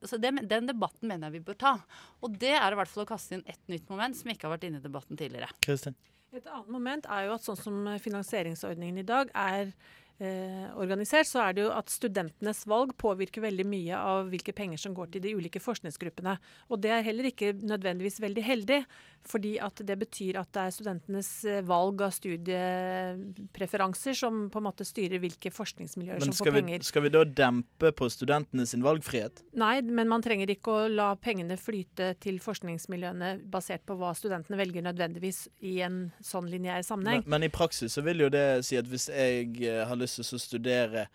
så 0.08 0.20
det 0.22 0.34
den 0.52 0.72
debatten 0.72 1.12
mener 1.12 1.28
jeg 1.28 1.40
vi 1.40 1.46
bør 1.52 1.60
ta. 1.66 1.76
Og 2.24 2.40
det 2.40 2.56
er 2.56 2.72
i 2.72 2.80
hvert 2.80 2.92
fall 2.94 3.06
å 3.06 3.12
kaste 3.12 3.38
inn 3.38 3.46
et 3.50 3.62
nytt 3.72 3.92
moment 3.92 4.18
som 4.18 4.32
ikke 4.32 4.48
har 4.48 4.56
vært 4.56 4.70
inne 4.70 4.80
i 4.80 4.86
debatten 4.88 5.20
tidligere. 5.20 5.52
Kristin. 5.66 6.00
Et 6.34 6.48
annet 6.50 6.70
moment 6.74 7.06
er 7.14 7.28
jo 7.28 7.36
at 7.36 7.44
sånn 7.46 7.60
som 7.60 7.76
finansieringsordningen 8.02 9.04
i 9.04 9.06
dag 9.06 9.30
er 9.38 9.76
organisert, 10.22 11.28
så 11.28 11.42
er 11.48 11.56
det 11.56 11.64
jo 11.66 11.72
at 11.74 11.90
studentenes 11.90 12.64
valg 12.70 12.94
påvirker 13.02 13.42
veldig 13.44 13.66
mye 13.66 13.98
av 13.98 14.30
hvilke 14.30 14.54
penger 14.56 14.78
som 14.78 14.94
går 14.94 15.08
til 15.14 15.22
de 15.26 15.34
ulike 15.36 15.60
forskningsgruppene. 15.64 16.38
Og 16.70 16.82
det 16.84 16.92
er 16.94 17.08
heller 17.08 17.26
ikke 17.32 17.54
nødvendigvis 17.58 18.22
veldig 18.22 18.44
heldig, 18.46 18.80
fordi 19.28 19.60
at 19.64 19.82
det 19.88 19.98
betyr 20.04 20.38
at 20.42 20.50
det 20.54 20.62
er 20.68 20.72
studentenes 20.76 21.30
eh, 21.50 21.66
valg 21.66 22.02
av 22.04 22.12
studiepreferanser 22.14 24.14
som 24.20 24.50
på 24.52 24.60
en 24.60 24.68
måte 24.68 24.86
styrer 24.86 25.20
hvilke 25.24 25.50
forskningsmiljøer 25.54 26.20
men 26.20 26.26
som 26.30 26.38
får 26.44 26.52
penger. 26.60 26.80
Men 26.84 26.92
skal 26.92 27.06
vi 27.08 27.14
da 27.16 27.22
dempe 27.42 27.90
på 27.96 28.06
studentene 28.12 28.66
sin 28.70 28.84
valgfrihet? 28.86 29.36
Nei, 29.58 29.76
men 29.82 30.08
man 30.12 30.22
trenger 30.26 30.48
ikke 30.54 30.72
å 30.76 30.92
la 30.92 31.10
pengene 31.18 31.58
flyte 31.58 32.14
til 32.24 32.36
forskningsmiljøene 32.44 33.30
basert 33.50 33.84
på 33.88 33.94
hva 33.98 34.14
studentene 34.18 34.58
velger 34.60 34.82
nødvendigvis 34.86 35.40
i 35.66 35.82
en 35.88 35.98
sånn 36.24 36.48
lineær 36.52 36.84
sammenheng. 36.86 37.22
Men, 37.24 37.32
men 37.40 37.44
i 37.48 37.54
praksis 37.54 37.92
så 37.96 38.02
vil 38.06 38.20
jo 38.28 38.32
det 38.34 38.66
si 38.68 38.76
at 38.80 38.88
hvis 38.92 39.08
jeg 39.10 39.44
hadde 39.88 40.03
har 40.03 40.03
lyst 40.04 40.22
til 40.22 40.38
å 40.38 40.42
studere, 40.42 41.08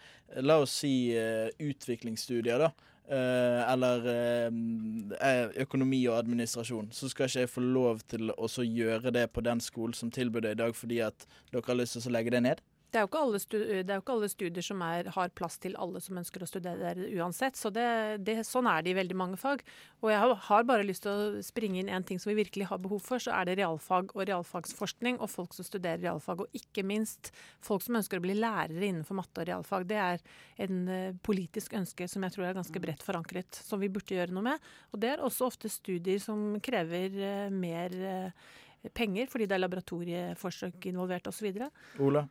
la 0.45 0.59
oss 0.65 0.81
si 0.83 0.93
uh, 1.17 1.49
utviklingsstudier, 1.63 2.67
da 2.67 2.73
eh, 3.09 3.73
eller 3.73 4.07
eh, 4.09 5.63
økonomi 5.65 6.01
og 6.09 6.19
administrasjon, 6.19 6.91
så 6.93 7.09
skal 7.11 7.29
ikke 7.29 7.45
jeg 7.45 7.53
få 7.53 7.65
lov 7.65 8.03
til 8.11 8.33
å 8.35 8.49
gjøre 8.65 9.13
det 9.15 9.29
på 9.33 9.45
den 9.45 9.63
skolen 9.65 9.97
som 9.97 10.13
tilbyr 10.15 10.45
det 10.45 10.57
i 10.57 10.61
dag, 10.63 10.77
fordi 10.77 11.01
at 11.05 11.29
dere 11.53 11.65
har 11.67 11.81
lyst 11.81 11.99
til 11.99 12.11
å 12.11 12.17
legge 12.19 12.35
det 12.35 12.45
ned? 12.45 12.63
Det 12.89 12.97
er 12.97 13.05
jo 13.05 13.09
ikke 13.11 13.21
alle, 13.21 13.39
stu, 13.43 13.57
det 13.61 13.93
er 13.93 13.99
jo 13.99 14.01
ikke 14.01 14.15
alle 14.15 14.29
studier 14.33 14.65
som 14.65 14.83
er, 14.87 15.09
har 15.13 15.33
plass 15.37 15.59
til 15.61 15.75
alle 15.77 16.01
som 16.01 16.17
ønsker 16.17 16.41
å 16.41 16.47
studere 16.49 16.95
der 16.95 17.19
uansett. 17.21 17.59
Så 17.61 17.69
det, 17.75 17.85
det, 18.25 18.39
sånn 18.49 18.69
er 18.71 18.85
det 18.85 18.95
i 18.95 18.97
veldig 18.97 19.17
mange 19.19 19.37
fag. 19.41 19.61
Og 20.01 20.09
jeg 20.09 20.39
har 20.47 20.65
bare 20.69 20.87
lyst 20.89 21.05
til 21.05 21.13
å 21.13 21.43
springe 21.45 21.83
inn 21.83 21.91
en 21.93 22.07
ting 22.09 22.21
som 22.23 22.33
vi 22.33 22.39
virkelig 22.39 22.71
har 22.71 22.81
behov 22.81 23.03
for, 23.05 23.21
så 23.21 23.35
er 23.37 23.45
det 23.45 23.59
realfag 23.61 24.15
og 24.15 24.23
realfagsforskning 24.23 25.19
og 25.21 25.29
folk 25.29 25.53
som 25.57 25.69
studerer 25.69 26.01
realfag. 26.01 26.41
Og 26.47 26.57
ikke 26.57 26.87
minst 26.89 27.29
folk 27.65 27.85
som 27.85 27.99
ønsker 28.01 28.23
å 28.23 28.25
bli 28.25 28.39
lærere 28.39 28.89
innenfor 28.89 29.21
matte 29.21 29.45
og 29.45 29.51
realfag. 29.51 29.85
Det 29.91 30.01
er 30.07 30.25
en 30.65 30.81
uh, 30.89 31.19
politisk 31.29 31.77
ønske 31.77 32.09
som 32.09 32.25
jeg 32.25 32.39
tror 32.39 32.49
er 32.49 32.57
ganske 32.57 32.85
bredt 32.87 33.05
forankret, 33.05 33.61
som 33.69 33.85
vi 33.85 33.93
burde 33.93 34.17
gjøre 34.17 34.33
noe 34.33 34.47
med. 34.49 34.73
Og 34.95 35.05
det 35.05 35.13
er 35.13 35.27
også 35.29 35.51
ofte 35.53 35.69
studier 35.73 36.25
som 36.25 36.57
krever 36.65 37.21
uh, 37.21 37.53
mer 37.53 38.01
uh, 38.01 38.51
penger, 38.97 39.29
fordi 39.29 39.45
det 39.45 39.59
er 39.59 39.65
laboratorieforsøk 39.67 40.89
involvert 40.89 41.29
osv. 41.29 41.53
Ola? 42.01 42.25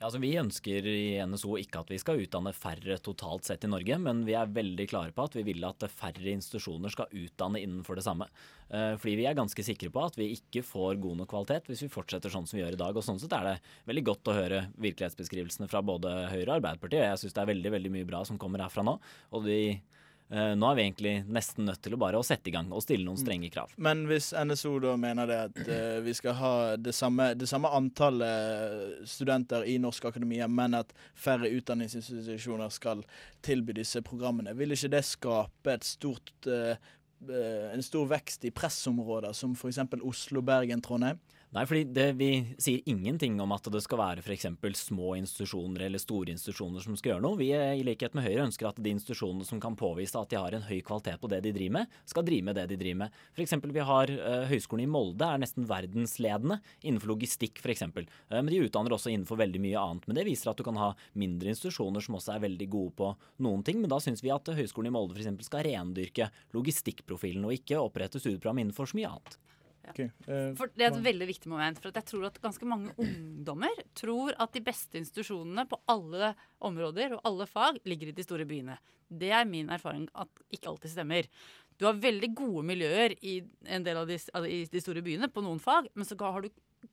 Ja, 0.00 0.06
altså 0.08 0.20
Vi 0.22 0.30
ønsker 0.40 0.86
i 0.88 1.20
NSO 1.28 1.58
ikke 1.60 1.82
at 1.82 1.90
vi 1.92 1.98
skal 2.00 2.22
utdanne 2.22 2.54
færre 2.56 2.94
totalt 3.04 3.44
sett 3.44 3.66
i 3.66 3.68
Norge, 3.68 3.98
men 4.00 4.22
vi 4.24 4.32
er 4.32 4.48
veldig 4.48 4.86
klare 4.88 5.12
på 5.12 5.26
at 5.28 5.36
vi 5.36 5.42
vil 5.44 5.66
at 5.68 5.84
færre 5.92 6.32
institusjoner 6.32 6.94
skal 6.94 7.12
utdanne 7.12 7.60
innenfor 7.60 8.00
det 8.00 8.06
samme. 8.06 8.30
Eh, 8.72 8.94
fordi 8.96 9.18
vi 9.20 9.28
er 9.28 9.36
ganske 9.36 9.66
sikre 9.66 9.92
på 9.92 10.06
at 10.06 10.16
vi 10.16 10.30
ikke 10.38 10.64
får 10.64 10.96
god 11.04 11.20
nok 11.20 11.28
kvalitet 11.34 11.68
hvis 11.68 11.84
vi 11.84 11.90
fortsetter 11.92 12.32
sånn 12.32 12.48
som 12.48 12.56
vi 12.56 12.64
gjør 12.64 12.78
i 12.78 12.80
dag. 12.80 12.96
Og 12.96 13.04
Sånn 13.04 13.20
sett 13.20 13.36
er 13.36 13.44
det 13.50 13.54
veldig 13.92 14.06
godt 14.08 14.32
å 14.32 14.38
høre 14.40 14.64
virkelighetsbeskrivelsene 14.80 15.68
fra 15.68 15.84
både 15.84 16.16
Høyre 16.32 16.48
og 16.48 16.56
Arbeiderpartiet. 16.56 17.04
Jeg 17.04 17.20
syns 17.26 17.36
det 17.36 17.44
er 17.44 17.52
veldig 17.52 17.76
veldig 17.76 17.96
mye 17.98 18.08
bra 18.08 18.24
som 18.24 18.40
kommer 18.40 18.64
herfra 18.64 18.88
nå. 18.88 18.96
og 19.36 19.50
Uh, 19.50 19.84
nå 20.30 20.68
er 20.70 20.76
vi 20.78 20.82
egentlig 20.84 21.12
nesten 21.26 21.66
nødt 21.66 21.80
til 21.82 21.96
å 21.96 21.98
bare 21.98 22.18
å 22.20 22.26
sette 22.26 22.50
i 22.50 22.52
gang 22.54 22.68
og 22.70 22.84
stille 22.84 23.02
noen 23.02 23.18
mm. 23.18 23.22
strenge 23.24 23.48
krav. 23.50 23.72
Men 23.82 24.04
hvis 24.06 24.30
NSO 24.36 24.76
da 24.82 24.92
mener 25.00 25.26
det 25.26 25.38
at 25.48 25.58
uh, 25.66 25.96
vi 26.04 26.14
skal 26.14 26.36
ha 26.38 26.52
det 26.78 26.94
samme, 26.94 27.32
det 27.38 27.48
samme, 27.50 27.72
antallet 27.74 29.02
studenter 29.10 29.66
i 29.66 29.74
norske 29.82 30.06
akademier, 30.12 30.46
men 30.46 30.78
at 30.78 30.94
færre 31.18 31.50
utdanningsinstitusjoner 31.50 32.70
skal 32.74 33.02
tilby 33.42 33.74
disse 33.80 34.04
programmene, 34.06 34.54
vil 34.58 34.76
ikke 34.76 34.92
det 34.94 35.02
skape 35.08 35.74
et 35.74 35.88
stort, 35.88 36.32
uh, 36.46 36.78
en 37.74 37.84
stor 37.84 38.06
vekst 38.14 38.46
i 38.46 38.54
pressområder 38.54 39.34
som 39.36 39.58
f.eks. 39.58 39.82
Oslo, 40.06 40.46
Bergen, 40.46 40.82
Trondheim? 40.84 41.18
Nei, 41.50 41.64
fordi 41.66 41.84
det, 41.90 42.12
Vi 42.14 42.28
sier 42.62 42.84
ingenting 42.86 43.40
om 43.42 43.50
at 43.50 43.64
det 43.74 43.80
skal 43.82 43.98
være 43.98 44.22
f.eks. 44.22 44.44
små 44.78 45.16
institusjoner 45.18 45.82
eller 45.88 45.98
store 45.98 46.30
institusjoner 46.30 46.84
som 46.84 46.94
skal 46.94 47.16
gjøre 47.16 47.24
noe. 47.24 47.38
Vi 47.40 47.48
i 47.50 47.82
likhet 47.82 48.14
med 48.14 48.22
Høyre 48.22 48.44
ønsker 48.46 48.68
at 48.68 48.78
de 48.78 48.92
institusjonene 48.94 49.48
som 49.48 49.58
kan 49.62 49.74
påvise 49.74 50.14
at 50.14 50.30
de 50.30 50.38
har 50.38 50.54
en 50.54 50.68
høy 50.68 50.78
kvalitet 50.86 51.18
på 51.18 51.30
det 51.32 51.40
de 51.42 51.52
driver 51.56 51.80
med, 51.80 51.98
skal 52.06 52.28
drive 52.28 52.46
med 52.46 52.54
det 52.60 52.68
de 52.70 52.78
driver 52.78 53.00
med. 53.02 53.18
F.eks. 53.34 53.56
vi 53.66 53.88
har 53.90 54.14
uh, 54.14 54.46
Høgskolen 54.52 54.86
i 54.86 54.92
Molde 54.94 55.26
er 55.26 55.42
nesten 55.42 55.66
verdensledende 55.66 56.60
innenfor 56.84 57.16
logistikk 57.16 57.58
f.eks. 57.58 57.82
Uh, 57.90 58.38
men 58.38 58.52
de 58.54 58.62
utdanner 58.68 58.94
også 58.94 59.10
innenfor 59.10 59.42
veldig 59.42 59.66
mye 59.66 59.82
annet. 59.82 60.06
Men 60.06 60.22
det 60.22 60.28
viser 60.30 60.54
at 60.54 60.62
du 60.62 60.68
kan 60.70 60.78
ha 60.78 60.92
mindre 61.18 61.50
institusjoner 61.50 62.06
som 62.06 62.20
også 62.20 62.36
er 62.36 62.46
veldig 62.46 62.70
gode 62.70 62.94
på 63.02 63.12
noen 63.42 63.66
ting. 63.66 63.82
Men 63.82 63.90
da 63.90 63.98
syns 63.98 64.22
vi 64.22 64.30
at 64.30 64.54
Høgskolen 64.54 64.94
i 64.94 64.94
Molde 64.94 65.18
f.eks. 65.18 65.50
skal 65.50 65.66
rendyrke 65.66 66.30
logistikkprofilen 66.54 67.50
og 67.50 67.58
ikke 67.58 67.82
opprette 67.82 68.22
studieprogram 68.22 68.62
innenfor 68.62 68.94
så 68.94 69.02
mye 69.02 69.16
annet. 69.16 69.40
Okay. 69.90 70.10
Uh, 70.28 70.52
for 70.58 70.70
Det 70.76 70.86
er 70.86 70.92
et 70.92 71.04
veldig 71.04 71.28
viktig 71.30 71.50
moment. 71.50 71.80
For 71.80 71.94
jeg 71.94 72.08
tror 72.10 72.28
at 72.28 72.40
ganske 72.42 72.68
mange 72.68 72.94
ungdommer 73.00 73.82
tror 73.98 74.36
at 74.36 74.52
de 74.54 74.62
beste 74.64 75.00
institusjonene 75.00 75.66
på 75.70 75.80
alle 75.90 76.34
områder 76.66 77.16
og 77.16 77.24
alle 77.28 77.48
fag 77.50 77.80
ligger 77.88 78.10
i 78.10 78.16
de 78.16 78.26
store 78.26 78.46
byene. 78.48 78.76
Det 79.10 79.32
er 79.34 79.48
min 79.48 79.72
erfaring 79.72 80.06
at 80.14 80.44
ikke 80.54 80.70
alltid 80.70 80.94
stemmer. 80.94 81.28
Du 81.80 81.86
har 81.88 81.98
veldig 81.98 82.34
gode 82.36 82.64
miljøer 82.68 83.16
i 83.24 83.40
en 83.72 83.86
del 83.86 84.02
av 84.02 84.10
de, 84.10 84.18
i 84.46 84.64
de 84.68 84.82
store 84.84 85.02
byene 85.02 85.30
på 85.32 85.42
noen 85.42 85.62
fag, 85.62 85.88
men 85.96 86.06
så 86.06 86.18
har 86.20 86.44
du 86.44 86.50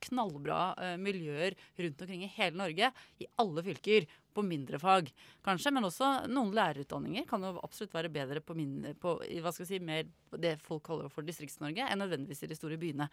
knallbra 0.07 0.61
uh, 0.79 0.95
miljøer 0.99 1.55
rundt 1.79 2.01
omkring 2.03 2.23
i 2.25 2.31
hele 2.37 2.59
Norge, 2.59 2.91
i 3.19 3.27
alle 3.39 3.63
fylker 3.63 4.07
på 4.37 4.45
mindre 4.45 4.79
fag, 4.81 5.09
kanskje. 5.45 5.73
Men 5.75 5.89
også 5.89 6.11
noen 6.31 6.53
lærerutdanninger 6.55 7.27
kan 7.29 7.43
jo 7.43 7.55
absolutt 7.65 7.95
være 7.97 8.13
bedre 8.13 8.43
på, 8.45 8.55
mindre, 8.57 8.93
på 8.97 9.17
si, 9.57 9.81
mer 9.83 10.07
det 10.37 10.57
folk 10.63 10.85
kaller 10.87 11.11
for 11.13 11.25
Distrikts-Norge, 11.27 11.87
enn 11.87 12.01
nødvendigvis 12.03 12.45
i 12.45 12.51
de 12.51 12.57
store 12.57 12.79
byene. 12.81 13.09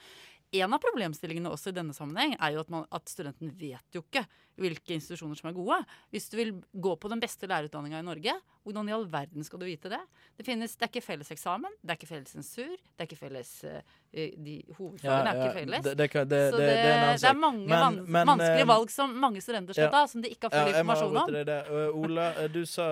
En 0.55 0.77
av 0.77 0.83
problemstillingene 0.83 1.53
også 1.53 1.73
i 1.73 1.79
denne 1.79 1.97
sammenheng 1.97 2.37
er 2.39 2.57
jo 2.57 2.65
at, 2.65 2.73
man, 2.73 2.89
at 2.95 3.11
studenten 3.11 3.53
vet 3.59 3.97
jo 3.97 4.05
ikke 4.05 4.25
hvilke 4.61 4.95
institusjoner 4.95 5.39
som 5.39 5.51
er 5.51 5.57
gode. 5.57 5.81
Hvis 6.15 6.29
du 6.31 6.37
vil 6.39 6.53
gå 6.73 6.95
på 7.01 7.11
den 7.11 7.23
beste 7.23 7.49
lærerutdanninga 7.51 8.03
i 8.03 8.07
Norge, 8.07 8.35
hvordan 8.65 8.89
i 8.89 8.95
all 8.97 9.07
verden 9.11 9.45
skal 9.45 9.61
du 9.61 9.67
vite 9.67 9.91
det? 9.93 10.01
Det, 10.39 10.47
finnes, 10.47 10.77
det 10.79 10.87
er 10.87 10.93
ikke 10.93 11.05
felles 11.05 11.31
eksamen, 11.35 11.75
det 11.83 11.95
er 11.95 11.99
ikke 11.99 12.09
felles 12.09 12.35
sensur, 12.37 12.71
det 12.71 13.03
er 13.03 13.09
ikke 13.09 13.19
felles 13.21 13.51
uh, 13.67 13.81
de 14.15 14.57
Hovedfagene 14.79 15.19
ja, 15.19 15.25
ja, 15.25 15.33
er 15.33 15.41
ikke 15.41 15.59
felles. 15.59 15.85
Det, 15.85 15.95
det, 15.99 16.09
det, 16.31 16.41
Så 16.55 16.61
det, 16.63 17.33
er, 17.33 17.41
mange 17.41 17.65
men, 17.67 17.75
van, 17.77 17.99
men, 18.07 18.31
vanskelige 18.31 18.69
uh, 18.69 18.71
valg 18.73 18.95
som 18.95 19.19
mange 19.27 19.43
studenter 19.45 19.77
skal 19.77 19.93
ta, 19.93 20.05
som 20.11 20.25
de 20.25 20.31
ikke 20.33 20.49
har 20.49 20.55
full 20.55 20.73
informasjon 20.73 21.14
om. 21.21 21.35
Uh, 21.35 22.01
Ola, 22.01 22.31
du 22.53 22.65
sa 22.69 22.89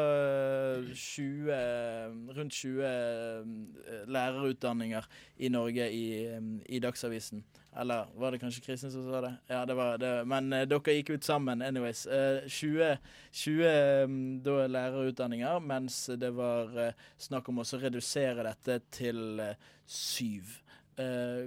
20, 0.95 2.37
rundt 2.37 2.53
20 2.61 4.07
lærerutdanninger 4.13 5.11
i 5.37 5.49
Norge 5.53 5.91
i, 5.93 6.07
i 6.67 6.79
Dagsavisen. 6.79 7.45
Eller 7.77 8.07
var 8.15 8.31
det 8.31 8.39
kanskje 8.39 8.61
Kristin 8.61 8.93
som 8.93 9.05
sa 9.09 9.21
det? 9.21 9.33
Ja, 9.49 9.65
det 9.65 9.75
var 9.75 9.99
det. 9.99 10.13
Men 10.29 10.53
uh, 10.53 10.65
dere 10.69 10.97
gikk 10.99 11.15
ut 11.15 11.25
sammen, 11.25 11.63
anyways. 11.65 12.05
Uh, 12.07 12.45
20, 12.47 12.99
20 13.33 14.05
um, 14.05 14.19
da 14.45 14.67
lærerutdanninger, 14.69 15.61
mens 15.65 16.05
det 16.21 16.35
var 16.37 16.69
uh, 16.77 17.07
snakk 17.17 17.49
om 17.49 17.63
å 17.63 17.67
redusere 17.81 18.45
dette 18.45 18.81
til 18.93 19.41
syv. 19.87 20.59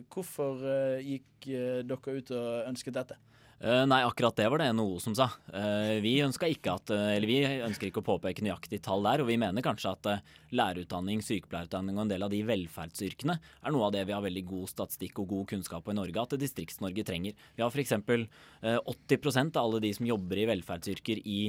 hvorfor 0.10 0.64
gikk 1.06 1.46
dere 1.86 2.14
ut 2.18 2.32
og 2.34 2.66
ønsket 2.66 2.96
dette? 2.98 3.16
Uh, 3.64 3.86
nei, 3.88 4.02
akkurat 4.04 4.36
det 4.36 4.50
var 4.52 4.60
det 4.60 4.68
NHO 4.76 4.98
som 5.00 5.14
sa. 5.16 5.30
Uh, 5.48 5.96
vi, 6.04 6.18
at, 6.20 6.92
uh, 6.92 7.14
vi 7.24 7.38
ønsker 7.64 7.88
ikke 7.88 8.02
å 8.02 8.08
påpeke 8.10 8.44
nøyaktig 8.44 8.82
tall 8.84 9.06
der, 9.08 9.24
og 9.24 9.30
vi 9.30 9.38
mener 9.40 9.64
kanskje 9.64 9.94
at 9.96 10.10
lærerutdanning, 10.56 11.24
sykepleierutdanning 11.24 11.96
og 11.96 12.04
en 12.04 12.12
del 12.12 12.26
av 12.28 12.34
de 12.34 12.42
velferdsyrkene 12.48 13.38
er 13.40 13.74
noe 13.74 13.88
av 13.88 13.96
det 13.96 14.04
vi 14.10 14.16
har 14.16 14.26
veldig 14.26 14.44
god 14.50 14.72
statistikk 14.74 15.24
og 15.24 15.32
god 15.32 15.48
kunnskap 15.54 15.88
på 15.88 15.96
i 15.96 15.98
Norge, 15.98 16.20
at 16.20 16.36
Distrikts-Norge 16.42 17.08
trenger. 17.08 17.48
Vi 17.56 17.64
har 17.64 17.72
f.eks. 17.72 17.96
Uh, 17.96 18.78
80% 18.92 19.56
av 19.56 19.64
alle 19.70 19.84
de 19.88 19.96
som 19.96 20.12
jobber 20.12 20.44
i 20.44 20.48
velferdsyrker 20.52 21.24
i 21.24 21.40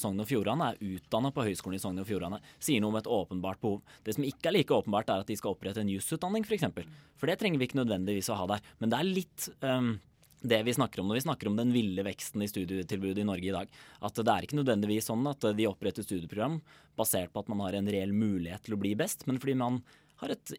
Sogn 0.00 0.20
og 0.20 0.28
Fjordane, 0.28 0.72
er 0.72 0.96
utdannet 0.96 1.36
på 1.36 1.44
Høgskolen 1.44 1.76
i 1.76 1.82
Sogn 1.82 2.00
og 2.00 2.08
Fjordane. 2.08 2.40
Sier 2.60 2.80
noe 2.80 2.94
om 2.94 3.00
et 3.00 3.08
åpenbart 3.08 3.60
behov. 3.60 3.80
Det 4.04 4.16
som 4.16 4.24
ikke 4.24 4.48
er 4.48 4.58
like 4.58 4.76
åpenbart, 4.76 5.12
er 5.12 5.24
at 5.24 5.28
de 5.28 5.36
skal 5.36 5.52
opprette 5.52 5.84
en 5.84 5.92
jusutdanning 5.92 6.48
f.eks. 6.48 6.70
For, 6.72 7.00
for 7.20 7.28
det 7.28 7.36
trenger 7.40 7.60
vi 7.60 7.68
ikke 7.68 7.82
nødvendigvis 7.82 8.32
å 8.32 8.40
ha 8.40 8.54
der. 8.54 8.70
Men 8.80 8.92
det 8.92 9.00
er 9.00 9.12
litt 9.12 9.48
um, 9.60 9.98
det 10.40 10.60
vi 10.66 10.74
snakker 10.76 11.02
om 11.02 11.10
når 11.10 11.20
vi 11.20 11.24
snakker 11.26 11.50
om 11.50 11.58
den 11.58 11.72
ville 11.74 12.04
veksten 12.06 12.44
i 12.44 12.48
studietilbudet 12.50 13.22
i 13.22 13.28
Norge 13.28 13.50
i 13.50 13.54
dag. 13.54 13.70
At 14.00 14.18
det 14.20 14.32
er 14.32 14.46
ikke 14.46 14.60
nødvendigvis 14.60 15.10
sånn 15.10 15.26
at 15.30 15.44
de 15.56 15.68
oppretter 15.68 16.06
studieprogram 16.06 16.60
basert 16.98 17.32
på 17.32 17.44
at 17.44 17.52
man 17.52 17.62
har 17.66 17.78
en 17.78 17.90
reell 17.92 18.14
mulighet 18.16 18.64
til 18.66 18.76
å 18.76 18.80
bli 18.80 18.94
best, 18.98 19.26
men 19.28 19.40
fordi 19.42 19.58
man 19.60 19.82
har 20.24 20.36
et 20.36 20.56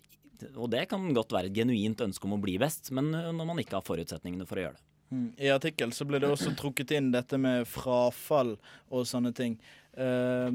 Og 0.58 0.72
det 0.74 0.88
kan 0.90 1.04
godt 1.14 1.36
være 1.36 1.52
et 1.52 1.58
genuint 1.60 2.00
ønske 2.02 2.26
om 2.26 2.32
å 2.34 2.42
bli 2.42 2.56
best, 2.58 2.90
men 2.90 3.12
når 3.12 3.46
man 3.46 3.60
ikke 3.62 3.76
har 3.78 3.86
forutsetningene 3.86 4.48
for 4.50 4.58
å 4.58 4.64
gjøre 4.64 4.80
det. 4.80 4.86
Mm. 5.12 5.34
I 5.38 5.52
artikkel 5.52 5.92
så 5.92 6.06
ble 6.08 6.22
det 6.24 6.30
også 6.32 6.54
trukket 6.58 6.94
inn 6.96 7.12
dette 7.12 7.38
med 7.38 7.68
frafall 7.68 8.56
og 8.90 9.08
sånne 9.08 9.34
ting. 9.36 9.58
Uh, 9.92 10.48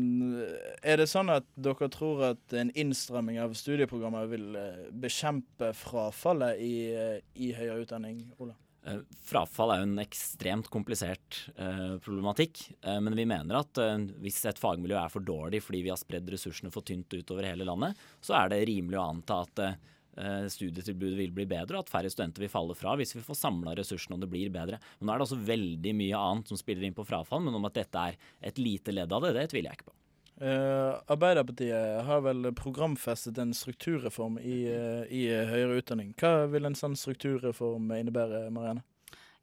er 0.80 0.96
det 0.96 1.10
sånn 1.12 1.28
at 1.28 1.44
dere 1.60 1.90
tror 1.92 2.22
at 2.32 2.54
en 2.56 2.72
innstramming 2.72 3.36
av 3.42 3.52
studieprogrammer 3.58 4.30
vil 4.30 4.46
uh, 4.56 4.86
bekjempe 4.96 5.74
frafallet 5.76 6.62
i, 6.64 6.76
uh, 6.96 7.18
i 7.36 7.52
høyere 7.52 7.82
utdanning, 7.84 8.22
Ola? 8.40 8.56
Eh, 8.86 9.00
frafall 9.26 9.72
er 9.72 9.80
jo 9.82 9.88
en 9.88 10.02
ekstremt 10.02 10.68
komplisert 10.70 11.40
eh, 11.58 11.96
problematikk. 12.02 12.62
Eh, 12.82 13.00
men 13.02 13.18
vi 13.18 13.26
mener 13.26 13.58
at 13.58 13.80
hvis 14.22 14.44
et 14.46 14.60
fagmiljø 14.62 14.98
er 15.00 15.12
for 15.12 15.26
dårlig 15.26 15.62
fordi 15.64 15.82
vi 15.86 15.92
har 15.92 16.00
spredd 16.00 16.30
ressursene 16.30 16.70
for 16.74 16.86
tynt 16.86 17.10
utover 17.16 17.48
hele 17.48 17.66
landet, 17.66 17.98
så 18.22 18.38
er 18.38 18.52
det 18.52 18.64
rimelig 18.70 19.00
å 19.00 19.10
anta 19.10 19.42
at 19.46 19.68
studietilbudet 20.48 21.18
vil 21.18 21.32
bli 21.36 21.44
bedre, 21.44 21.76
og 21.76 21.82
at 21.84 21.90
færre 21.92 22.08
studenter 22.08 22.40
vil 22.40 22.48
falle 22.48 22.72
fra 22.72 22.94
hvis 22.96 23.10
vi 23.18 23.20
får 23.20 23.36
samla 23.36 23.74
ressursene 23.76 24.16
og 24.16 24.22
det 24.22 24.30
blir 24.32 24.48
bedre. 24.54 24.78
Men 24.96 25.10
nå 25.10 25.12
er 25.12 25.20
det 25.20 25.26
også 25.26 25.42
veldig 25.50 25.92
mye 25.98 26.22
annet 26.30 26.48
som 26.48 26.56
spiller 26.56 26.86
inn 26.88 26.96
på 26.96 27.04
frafall, 27.04 27.42
men 27.44 27.58
om 27.58 27.68
at 27.68 27.76
dette 27.76 28.04
er 28.08 28.16
et 28.48 28.56
lite 28.56 28.94
ledd 28.96 29.12
av 29.12 29.26
det, 29.26 29.34
det 29.36 29.50
tviler 29.52 29.74
jeg 29.74 29.82
ikke 29.82 29.90
på. 29.90 29.96
Uh, 30.36 30.98
Arbeiderpartiet 31.08 32.02
har 32.04 32.20
vel 32.20 32.50
programfestet 32.52 33.38
en 33.40 33.54
strukturreform 33.56 34.36
i, 34.38 34.66
uh, 34.68 35.04
i 35.08 35.22
høyere 35.32 35.78
utdanning. 35.80 36.10
Hva 36.20 36.44
vil 36.52 36.68
en 36.68 36.76
sånn 36.76 36.96
strukturreform 36.98 37.88
innebære, 37.96 38.42
Marianne? 38.52 38.84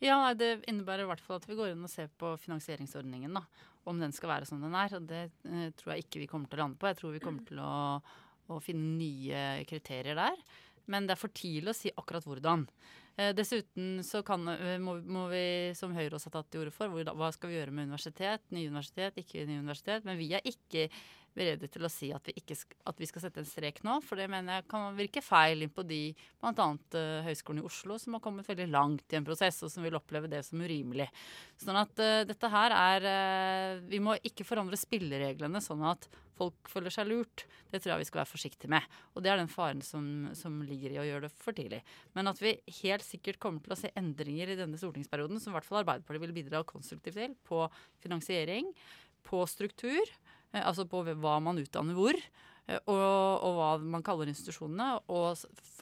Ja, 0.03 0.33
Det 0.37 0.67
innebærer 0.69 1.07
i 1.07 1.09
hvert 1.09 1.23
fall 1.23 1.39
at 1.39 1.47
vi 1.49 1.57
går 1.57 1.71
inn 1.71 1.87
og 1.87 1.89
ser 1.89 2.11
på 2.13 2.35
finansieringsordningen. 2.37 3.33
da, 3.33 3.41
Om 3.89 4.05
den 4.05 4.13
skal 4.13 4.35
være 4.35 4.45
som 4.45 4.61
den 4.61 4.75
er. 4.75 4.93
og 4.93 5.07
Det 5.09 5.23
uh, 5.49 5.71
tror 5.79 5.95
jeg 5.95 6.05
ikke 6.05 6.21
vi 6.21 6.29
kommer 6.29 6.51
til 6.51 6.59
å 6.59 6.63
lande 6.67 6.77
på. 6.77 6.91
Jeg 6.91 7.01
tror 7.01 7.17
vi 7.17 7.23
kommer 7.23 7.47
til 7.47 7.63
å, 7.63 7.73
å 8.53 8.61
finne 8.61 8.93
nye 8.99 9.65
kriterier 9.65 10.19
der. 10.19 10.45
Men 10.85 11.07
det 11.07 11.15
er 11.15 11.23
for 11.23 11.33
tidlig 11.33 11.73
å 11.73 11.79
si 11.79 11.89
akkurat 11.97 12.27
hvordan. 12.27 12.67
Eh, 13.15 13.33
dessuten 13.37 14.03
så 14.03 14.23
kan, 14.25 14.47
eh, 14.47 14.79
må, 14.81 14.95
må, 15.05 15.27
vi, 15.29 15.43
som 15.77 15.93
Høyre 15.93 16.17
også 16.17 16.31
har 16.31 16.39
tatt 16.39 16.49
til 16.53 16.63
orde 16.63 16.73
for, 16.73 16.89
hva 16.89 17.29
skal 17.35 17.51
vi 17.51 17.59
gjøre 17.59 17.73
med 17.75 17.91
universitet? 17.91 18.41
Nye 18.55 18.71
universitet, 18.71 19.19
ikke 19.21 19.45
nye 19.49 19.61
universitet. 19.61 20.07
Men 20.07 20.17
vi 20.17 20.31
er 20.33 20.41
ikke 20.49 20.87
beredt 21.37 21.65
til 21.73 21.85
å 21.85 21.91
si 21.91 22.09
at 22.15 22.25
vi, 22.27 22.35
ikke, 22.39 22.57
at 22.89 22.99
vi 23.01 23.07
skal 23.09 23.25
sette 23.25 23.41
en 23.41 23.47
strek 23.47 23.81
nå. 23.85 23.99
For 24.05 24.19
det 24.19 24.29
mener 24.31 24.59
jeg 24.59 24.67
kan 24.71 24.97
virke 24.97 25.23
feil 25.25 25.65
inn 25.65 25.73
på 25.73 25.85
de, 25.87 26.01
bl.a. 26.41 26.67
Uh, 26.95 27.21
Høgskolen 27.27 27.63
i 27.63 27.67
Oslo, 27.67 27.97
som 28.01 28.17
har 28.17 28.23
kommet 28.23 28.49
veldig 28.49 28.69
langt 28.73 29.13
i 29.13 29.19
en 29.19 29.27
prosess, 29.27 29.61
og 29.65 29.71
som 29.73 29.85
vil 29.85 29.97
oppleve 29.97 30.31
det 30.31 30.43
som 30.47 30.61
urimelig. 30.63 31.09
Sånn 31.61 31.79
at 31.79 32.03
uh, 32.03 32.21
dette 32.29 32.51
her 32.53 32.75
er 32.77 33.07
uh, 33.07 33.81
Vi 33.89 34.01
må 34.03 34.17
ikke 34.21 34.47
forandre 34.47 34.79
spillereglene 34.79 35.61
sånn 35.63 35.83
at 35.87 36.09
folk 36.37 36.69
føler 36.71 36.93
seg 36.93 37.09
lurt. 37.09 37.45
Det 37.71 37.81
tror 37.81 37.93
jeg 37.93 38.03
vi 38.03 38.09
skal 38.09 38.23
være 38.23 38.31
forsiktige 38.31 38.71
med. 38.73 38.97
Og 39.13 39.23
det 39.23 39.31
er 39.31 39.39
den 39.39 39.51
faren 39.51 39.83
som, 39.85 40.05
som 40.37 40.61
ligger 40.65 40.95
i 40.95 40.99
å 41.01 41.05
gjøre 41.07 41.27
det 41.27 41.33
for 41.37 41.55
tidlig. 41.57 41.83
Men 42.17 42.31
at 42.31 42.41
vi 42.41 42.55
helt 42.81 43.05
sikkert 43.05 43.41
kommer 43.43 43.63
til 43.63 43.75
å 43.75 43.79
se 43.79 43.93
endringer 43.99 44.53
i 44.53 44.59
denne 44.59 44.79
stortingsperioden, 44.81 45.41
som 45.41 45.53
i 45.53 45.57
hvert 45.57 45.69
fall 45.69 45.83
Arbeiderpartiet 45.83 46.25
vil 46.25 46.35
bidra 46.35 46.63
konstruktivt 46.67 47.19
til, 47.19 47.37
på 47.47 47.65
finansiering, 48.03 48.71
på 49.23 49.43
struktur, 49.47 50.01
eh, 50.03 50.22
altså 50.61 50.85
på 50.89 51.01
hva 51.07 51.39
man 51.41 51.57
utdanner 51.57 51.97
hvor. 51.97 52.13
eh, 52.67 52.79
Og, 52.85 53.43
og 53.43 53.57
hva 53.57 53.71
man 53.81 54.05
kaller 54.05 54.29
institusjonene. 54.29 55.01
Og 55.09 55.37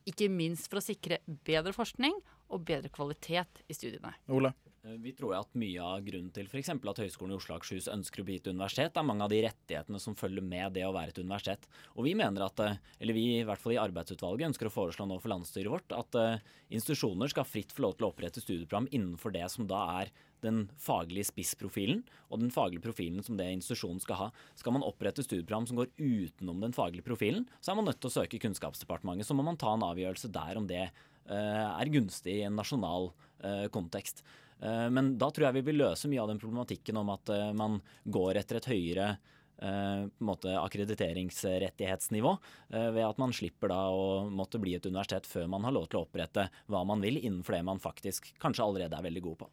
ikke 0.08 0.32
minst 0.32 0.70
for 0.72 0.80
å 0.80 0.86
sikre 0.86 1.20
bedre 1.46 1.74
forskning 1.75 2.16
og 2.51 2.66
bedre 2.68 2.92
kvalitet 2.92 3.63
i 3.68 3.75
studiene. 3.75 4.13
Ola? 4.32 4.51
Eh, 4.84 4.98
Vi 4.98 5.13
tror 5.13 5.36
at 5.38 5.54
mye 5.56 5.80
av 5.80 6.01
grunnen 6.04 6.32
til 6.34 6.48
f.eks. 6.50 6.72
at 6.74 7.01
Høgskolen 7.04 7.36
i 7.36 7.38
Oslo 7.38 7.54
og 7.54 7.62
Akershus 7.62 7.88
ønsker 7.92 8.24
å 8.24 8.25
bli 8.28 8.40
et 8.42 8.50
universitet, 8.50 8.98
er 8.98 9.06
mange 9.08 9.24
av 9.24 9.30
de 9.32 9.44
rettighetene 9.46 10.01
som 10.01 10.18
følger 10.18 10.44
med 10.44 10.74
det 10.74 10.84
å 10.88 10.94
være 10.96 11.13
et 11.13 11.22
universitet. 11.22 11.68
Og 11.96 12.08
vi 12.10 12.16
mener 12.18 12.48
at, 12.48 12.60
eh, 12.66 12.80
eller 13.00 13.18
vi 13.18 13.28
i 13.38 13.46
hvert 13.48 13.62
fall 13.62 13.78
i 13.78 13.82
arbeidsutvalget 13.84 14.50
ønsker 14.50 14.68
å 14.68 14.74
foreslå 14.74 15.08
nå 15.08 15.20
for 15.22 15.32
landsstyret 15.36 15.72
vårt, 15.72 15.96
at 15.96 16.18
eh, 16.20 16.42
institusjoner 16.74 17.32
skal 17.32 17.48
fritt 17.48 17.72
få 17.72 17.86
lov 17.86 17.96
til 17.96 18.10
å 18.10 18.12
opprette 18.12 18.44
studieprogram 18.44 18.90
innenfor 18.92 19.32
det 19.38 19.48
som 19.54 19.70
da 19.70 19.86
er 20.01 20.12
den 20.43 20.65
faglige 20.81 21.27
spissprofilen 21.29 22.03
og 22.29 22.41
den 22.41 22.51
faglige 22.53 22.83
profilen 22.83 23.24
som 23.25 23.38
det 23.39 23.50
institusjonen 23.53 24.01
skal 24.03 24.19
ha. 24.19 24.27
Skal 24.60 24.75
man 24.75 24.86
opprette 24.86 25.24
studieprogram 25.25 25.67
som 25.69 25.79
går 25.79 25.91
utenom 25.98 26.62
den 26.63 26.75
faglige 26.75 27.05
profilen, 27.05 27.48
så 27.62 27.71
er 27.71 27.79
man 27.79 27.89
nødt 27.89 28.01
til 28.01 28.12
å 28.12 28.15
søke 28.19 28.41
Kunnskapsdepartementet. 28.41 29.27
Så 29.27 29.38
må 29.38 29.45
man 29.45 29.60
ta 29.62 29.74
en 29.75 29.86
avgjørelse 29.86 30.31
der 30.33 30.60
om 30.60 30.69
det 30.69 30.83
eh, 30.86 31.67
er 31.67 31.93
gunstig 31.93 32.39
i 32.39 32.48
en 32.48 32.57
nasjonal 32.60 33.12
eh, 33.43 33.67
kontekst. 33.74 34.24
Eh, 34.62 34.88
Men 34.93 35.15
da 35.21 35.29
tror 35.31 35.50
jeg 35.50 35.60
vi 35.60 35.67
vil 35.71 35.81
løse 35.83 36.10
mye 36.12 36.24
av 36.24 36.31
den 36.33 36.41
problematikken 36.41 37.01
om 37.01 37.13
at 37.13 37.36
man 37.57 37.81
går 38.05 38.41
etter 38.41 38.62
et 38.62 38.71
høyere 38.71 39.13
måte 40.25 40.55
akkrediteringsrettighetsnivå, 40.57 42.31
ved 42.71 43.03
at 43.05 43.19
man 43.21 43.29
slipper 43.29 43.69
da 43.69 43.91
å 43.93 44.24
måtte 44.25 44.57
bli 44.57 44.74
et 44.74 44.88
universitet 44.89 45.29
før 45.29 45.45
man 45.53 45.67
har 45.67 45.75
lov 45.75 45.86
til 45.86 46.00
å 46.00 46.01
opprette 46.07 46.48
hva 46.65 46.81
man 46.81 47.03
vil 47.05 47.19
innenfor 47.19 47.53
det 47.53 47.62
man 47.67 47.83
faktisk 47.83 48.31
kanskje 48.41 48.65
allerede 48.65 48.98
er 48.98 49.05
veldig 49.05 49.21
god 49.27 49.38
på. 49.43 49.50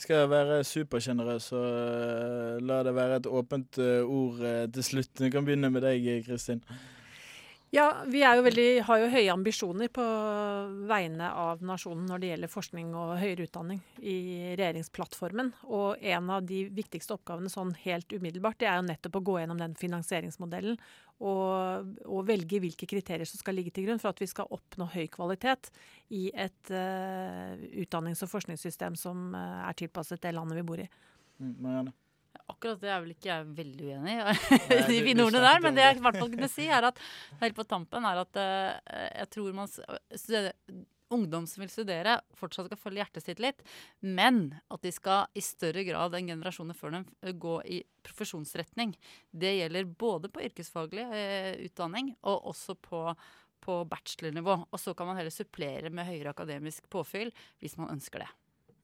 Skal 0.00 0.30
være 0.30 0.62
supersjenerøs 0.64 1.50
og 1.52 1.66
eh, 1.66 2.54
la 2.64 2.78
det 2.86 2.94
være 2.96 3.18
et 3.20 3.26
åpent 3.28 3.78
eh, 3.84 4.00
ord 4.00 4.40
eh, 4.40 4.64
til 4.72 4.86
slutt. 4.86 5.12
Vi 5.20 5.28
kan 5.32 5.44
begynne 5.44 5.68
med 5.72 5.84
deg, 5.84 6.08
Kristin. 6.24 6.62
Ja, 7.70 8.02
vi 8.06 8.24
jo 8.26 8.42
veldig, 8.42 8.82
har 8.82 8.98
jo 8.98 9.10
høye 9.12 9.30
ambisjoner 9.30 9.90
på 9.94 10.04
vegne 10.90 11.28
av 11.38 11.60
nasjonen 11.62 12.08
når 12.10 12.22
det 12.22 12.30
gjelder 12.32 12.50
forskning 12.50 12.88
og 12.98 13.12
høyere 13.20 13.46
utdanning 13.46 13.78
i 14.02 14.16
regjeringsplattformen. 14.58 15.52
Og 15.70 16.02
en 16.02 16.32
av 16.34 16.48
de 16.48 16.64
viktigste 16.74 17.14
oppgavene 17.14 17.52
sånn 17.52 17.70
helt 17.84 18.10
umiddelbart, 18.10 18.58
det 18.58 18.66
er 18.66 18.80
jo 18.80 18.88
nettopp 18.88 19.20
å 19.20 19.22
gå 19.28 19.38
gjennom 19.38 19.62
den 19.62 19.78
finansieringsmodellen 19.78 20.80
og, 21.20 21.94
og 22.10 22.26
velge 22.26 22.58
hvilke 22.64 22.90
kriterier 22.90 23.28
som 23.28 23.38
skal 23.38 23.54
ligge 23.60 23.70
til 23.76 23.86
grunn 23.86 24.02
for 24.02 24.10
at 24.10 24.24
vi 24.24 24.26
skal 24.32 24.50
oppnå 24.50 24.90
høy 24.90 25.06
kvalitet 25.14 25.70
i 26.10 26.26
et 26.34 26.74
uh, 26.74 27.54
utdannings- 27.84 28.26
og 28.26 28.34
forskningssystem 28.34 28.98
som 28.98 29.30
uh, 29.36 29.62
er 29.68 29.78
tilpasset 29.78 30.26
det 30.26 30.34
landet 30.34 30.58
vi 30.58 30.66
bor 30.72 30.82
i. 30.82 30.90
Mm, 31.38 31.54
Marianne? 31.62 31.99
Akkurat 32.50 32.80
det 32.82 32.92
er 32.92 33.02
vel 33.02 33.14
ikke 33.14 33.30
jeg 33.30 33.48
veldig 33.58 33.90
uenig 33.96 34.14
i, 34.18 34.38
de 34.90 35.00
fine 35.06 35.26
ordene 35.26 35.42
der. 35.46 35.64
Men 35.64 35.76
det 35.76 35.84
jeg 35.86 35.98
i 35.98 36.04
hvert 36.06 36.20
fall 36.22 36.32
kunne 36.36 36.52
si, 36.52 36.68
er 36.70 36.88
at 36.90 37.02
helt 37.42 37.58
på 37.58 37.66
tampen 37.68 38.08
er 38.10 38.22
at 38.22 38.40
uh, 38.40 38.96
jeg 39.22 39.30
tror 39.36 39.52
man 39.56 39.70
studerer, 39.70 40.56
Ungdom 41.10 41.42
som 41.50 41.64
vil 41.64 41.70
studere, 41.72 42.20
fortsatt 42.38 42.68
skal 42.68 42.78
følge 42.78 43.00
hjertet 43.00 43.24
sitt 43.24 43.40
litt, 43.42 43.64
men 43.98 44.52
at 44.70 44.84
de 44.84 44.92
skal 44.94 45.24
i 45.34 45.42
større 45.42 45.82
grad 45.82 46.14
enn 46.14 46.30
generasjoner 46.30 46.76
før 46.78 46.94
dem 46.94 47.06
eh, 47.26 47.32
gå 47.34 47.56
i 47.66 47.80
profesjonsretning. 48.06 48.92
Det 49.34 49.50
gjelder 49.56 49.90
både 49.90 50.30
på 50.30 50.44
yrkesfaglig 50.46 51.08
eh, 51.10 51.56
utdanning 51.66 52.12
og 52.22 52.52
også 52.52 52.78
på 52.78 53.02
på 53.60 53.74
bachelornivå. 53.84 54.54
Og 54.70 54.80
så 54.80 54.94
kan 54.96 55.10
man 55.10 55.18
heller 55.18 55.34
supplere 55.34 55.90
med 55.92 56.08
høyere 56.08 56.32
akademisk 56.32 56.86
påfyll 56.92 57.28
hvis 57.60 57.76
man 57.80 57.92
ønsker 57.92 58.24
det. 58.24 58.30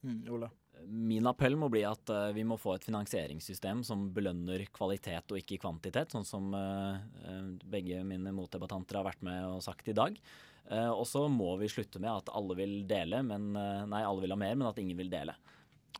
Mm, 0.04 0.18
Ola? 0.36 0.50
Min 0.88 1.26
appell 1.26 1.56
må 1.58 1.68
bli 1.72 1.82
at 1.86 2.10
eh, 2.12 2.32
vi 2.36 2.44
må 2.46 2.58
få 2.60 2.76
et 2.76 2.86
finansieringssystem 2.86 3.82
som 3.86 4.06
belønner 4.14 4.66
kvalitet 4.74 5.32
og 5.32 5.40
ikke 5.40 5.60
kvantitet, 5.62 6.14
sånn 6.14 6.26
som 6.26 6.52
eh, 6.54 6.98
eh, 7.26 7.48
begge 7.66 8.02
mine 8.06 8.34
motdebattanter 8.36 9.00
har 9.00 9.08
vært 9.08 9.24
med 9.26 9.42
og 9.48 9.64
sagt 9.66 9.90
i 9.90 9.96
dag. 9.96 10.18
Og 10.66 11.04
så 11.06 11.20
må 11.30 11.52
vi 11.60 11.68
slutte 11.70 12.00
med 12.02 12.10
at 12.10 12.30
alle 12.34 12.56
vil 12.58 12.72
dele, 12.90 13.20
men 13.22 13.52
nei, 13.54 14.00
alle 14.02 14.24
vil 14.24 14.32
ha 14.34 14.38
mer, 14.40 14.56
men 14.58 14.66
at 14.66 14.80
ingen 14.82 14.98
vil 14.98 15.12
dele. 15.12 15.36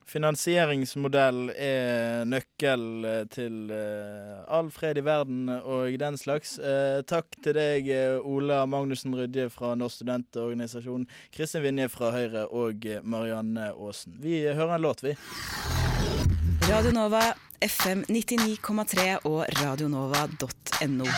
Finansieringsmodell 0.07 1.49
er 1.51 2.27
nøkkel 2.29 2.83
eh, 3.07 3.23
til 3.33 3.71
eh, 3.73 4.37
all 4.47 4.69
fred 4.71 5.01
i 5.01 5.03
verden 5.05 5.49
og 5.57 5.97
den 5.99 6.19
slags. 6.19 6.57
Eh, 6.59 7.01
takk 7.07 7.39
til 7.43 7.57
deg, 7.57 7.89
Ola 8.23 8.63
Magnussen 8.69 9.15
Rydje 9.17 9.49
fra 9.53 9.73
Norsk 9.79 10.01
studentorganisasjon, 10.01 11.07
Kristin 11.35 11.65
Vinje 11.65 11.89
fra 11.91 12.13
Høyre 12.15 12.47
og 12.47 12.87
Marianne 13.03 13.73
Aasen. 13.73 14.15
Vi 14.23 14.43
hører 14.47 14.77
en 14.77 14.87
låt, 14.87 15.03
vi. 15.03 15.17
Radio 16.67 16.91
Nova, 16.95 17.23
FM 17.63 18.05
99,3 18.11 19.27
og 19.27 19.45
radionova.no. 19.63 21.11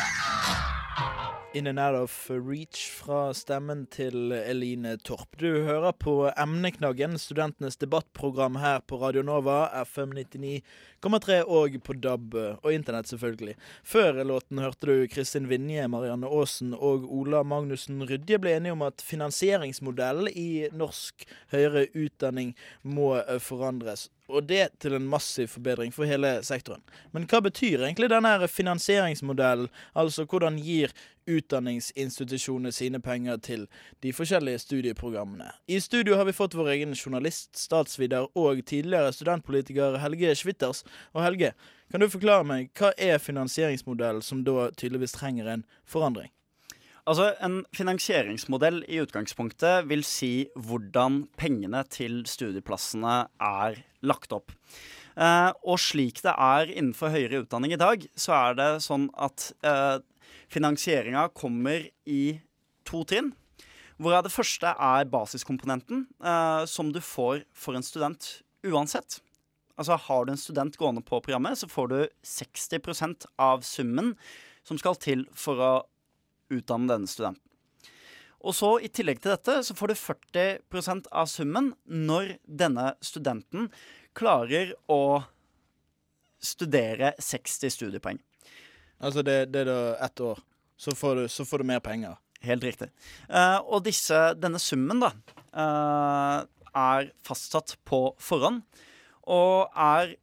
In 1.52 1.68
and 1.68 1.80
out 1.80 1.96
of 1.96 2.30
reach 2.30 2.92
fra 2.94 3.34
stemmen 3.34 3.88
til 3.90 4.32
Eline 4.32 4.98
Torp. 5.02 5.34
Du 5.42 5.48
hører 5.66 5.96
på 5.98 6.30
Emneknaggen, 6.38 7.18
studentenes 7.18 7.78
debattprogram 7.82 8.60
her 8.62 8.84
på 8.86 9.00
Radio 9.02 9.24
Nova, 9.26 9.64
FM 9.82 10.14
99,3 10.14 11.40
og 11.50 11.80
på 11.82 11.96
DAB 11.98 12.38
og 12.38 12.70
internett, 12.74 13.10
selvfølgelig. 13.10 13.56
Før 13.82 14.22
låten 14.30 14.62
hørte 14.62 14.92
du 14.92 15.08
Kristin 15.10 15.50
Vinje, 15.50 15.88
Marianne 15.90 16.30
Aasen 16.30 16.78
og 16.78 17.10
Ola 17.10 17.42
Magnussen 17.42 18.06
Rydje 18.06 18.38
ble 18.38 18.54
enige 18.60 18.78
om 18.78 18.86
at 18.86 19.02
finansieringsmodellen 19.02 20.30
i 20.30 20.70
norsk 20.70 21.26
høyere 21.50 21.88
utdanning 21.98 22.54
må 22.86 23.16
eh, 23.24 23.42
forandres. 23.42 24.12
Og 24.30 24.46
det 24.46 24.68
til 24.78 24.94
en 24.94 25.08
massiv 25.10 25.48
forbedring 25.50 25.94
for 25.94 26.06
hele 26.06 26.36
sektoren. 26.46 26.84
Men 27.12 27.26
hva 27.26 27.42
betyr 27.42 27.82
egentlig 27.82 28.12
denne 28.12 28.36
finansieringsmodellen? 28.46 29.72
Altså 29.98 30.28
hvordan 30.30 30.60
gir 30.62 30.94
utdanningsinstitusjonene 31.30 32.72
sine 32.76 33.02
penger 33.04 33.38
til 33.46 33.68
de 34.04 34.14
forskjellige 34.16 34.64
studieprogrammene? 34.66 35.52
I 35.68 35.80
studio 35.84 36.18
har 36.20 36.28
vi 36.28 36.36
fått 36.36 36.58
vår 36.58 36.74
egen 36.76 36.96
journalist, 36.98 37.52
statsviter 37.58 38.28
og 38.36 38.64
tidligere 38.66 39.14
studentpolitiker 39.14 40.00
Helge 40.04 40.34
Schwitters. 40.36 40.84
Og 41.14 41.24
Helge, 41.24 41.54
kan 41.92 42.02
du 42.02 42.10
forklare 42.10 42.48
meg 42.48 42.74
hva 42.78 42.92
er 42.98 43.22
finansieringsmodellen 43.22 44.26
som 44.26 44.44
da 44.46 44.70
tydeligvis 44.78 45.18
trenger 45.18 45.50
en 45.54 45.66
forandring? 45.86 46.34
Altså, 47.10 47.34
En 47.42 47.64
finansieringsmodell 47.74 48.84
i 48.88 49.00
utgangspunktet 49.02 49.88
vil 49.90 50.04
si 50.06 50.48
hvordan 50.54 51.24
pengene 51.40 51.82
til 51.90 52.22
studieplassene 52.30 53.24
er 53.42 53.80
lagt 54.06 54.34
opp. 54.36 54.54
Eh, 55.18 55.50
og 55.66 55.80
slik 55.82 56.22
det 56.24 56.36
er 56.36 56.70
innenfor 56.70 57.12
høyere 57.12 57.44
utdanning 57.44 57.74
i 57.74 57.82
dag, 57.82 58.06
så 58.16 58.36
er 58.38 58.60
det 58.60 58.70
sånn 58.86 59.10
at 59.18 59.50
eh, 59.66 59.98
finansieringa 60.52 61.30
kommer 61.36 61.88
i 62.06 62.40
to 62.88 63.04
trinn. 63.08 63.34
Hvorav 64.00 64.24
det 64.24 64.32
første 64.32 64.72
er 64.72 65.10
basiskomponenten, 65.12 66.06
eh, 66.24 66.66
som 66.66 66.94
du 66.94 67.02
får 67.04 67.44
for 67.54 67.76
en 67.76 67.84
student 67.84 68.42
uansett. 68.64 69.20
Altså 69.78 69.96
Har 69.96 70.26
du 70.26 70.32
en 70.32 70.38
student 70.38 70.78
gående 70.78 71.02
på 71.02 71.22
programmet, 71.24 71.58
så 71.58 71.68
får 71.68 71.88
du 71.88 72.00
60% 72.24 73.26
av 73.40 73.62
summen 73.62 74.16
som 74.64 74.78
skal 74.78 74.96
til 74.96 75.26
for 75.34 75.60
å 75.60 75.74
utdanne 76.52 76.90
denne 76.92 77.08
studenten. 77.08 77.44
Og 78.40 78.56
så 78.56 78.78
I 78.80 78.88
tillegg 78.88 79.20
til 79.20 79.34
dette 79.34 79.58
så 79.68 79.76
får 79.76 79.92
du 79.92 80.00
40% 80.00 81.10
av 81.12 81.28
summen 81.28 81.74
når 81.86 82.38
denne 82.44 82.94
studenten 83.04 83.68
klarer 84.16 84.74
å 84.88 85.26
studere 86.40 87.14
60 87.20 87.76
studiepoeng. 87.76 88.20
Altså 89.00 89.24
det, 89.26 89.38
det 89.54 89.64
er 89.64 89.70
da 89.72 89.80
ett 90.06 90.24
år. 90.24 90.40
Så 90.80 90.94
får, 90.96 91.16
du, 91.16 91.28
så 91.32 91.46
får 91.48 91.62
du 91.62 91.70
mer 91.72 91.82
penger. 91.84 92.16
Helt 92.44 92.64
riktig. 92.64 92.88
Uh, 93.28 93.60
og 93.68 93.84
disse, 93.88 94.16
denne 94.40 94.62
summen 94.64 95.02
da 95.04 95.12
uh, 95.52 96.48
er 96.78 97.10
fastsatt 97.26 97.76
på 97.88 98.14
forhånd, 98.24 98.62
og 99.30 99.76
er 99.76 100.16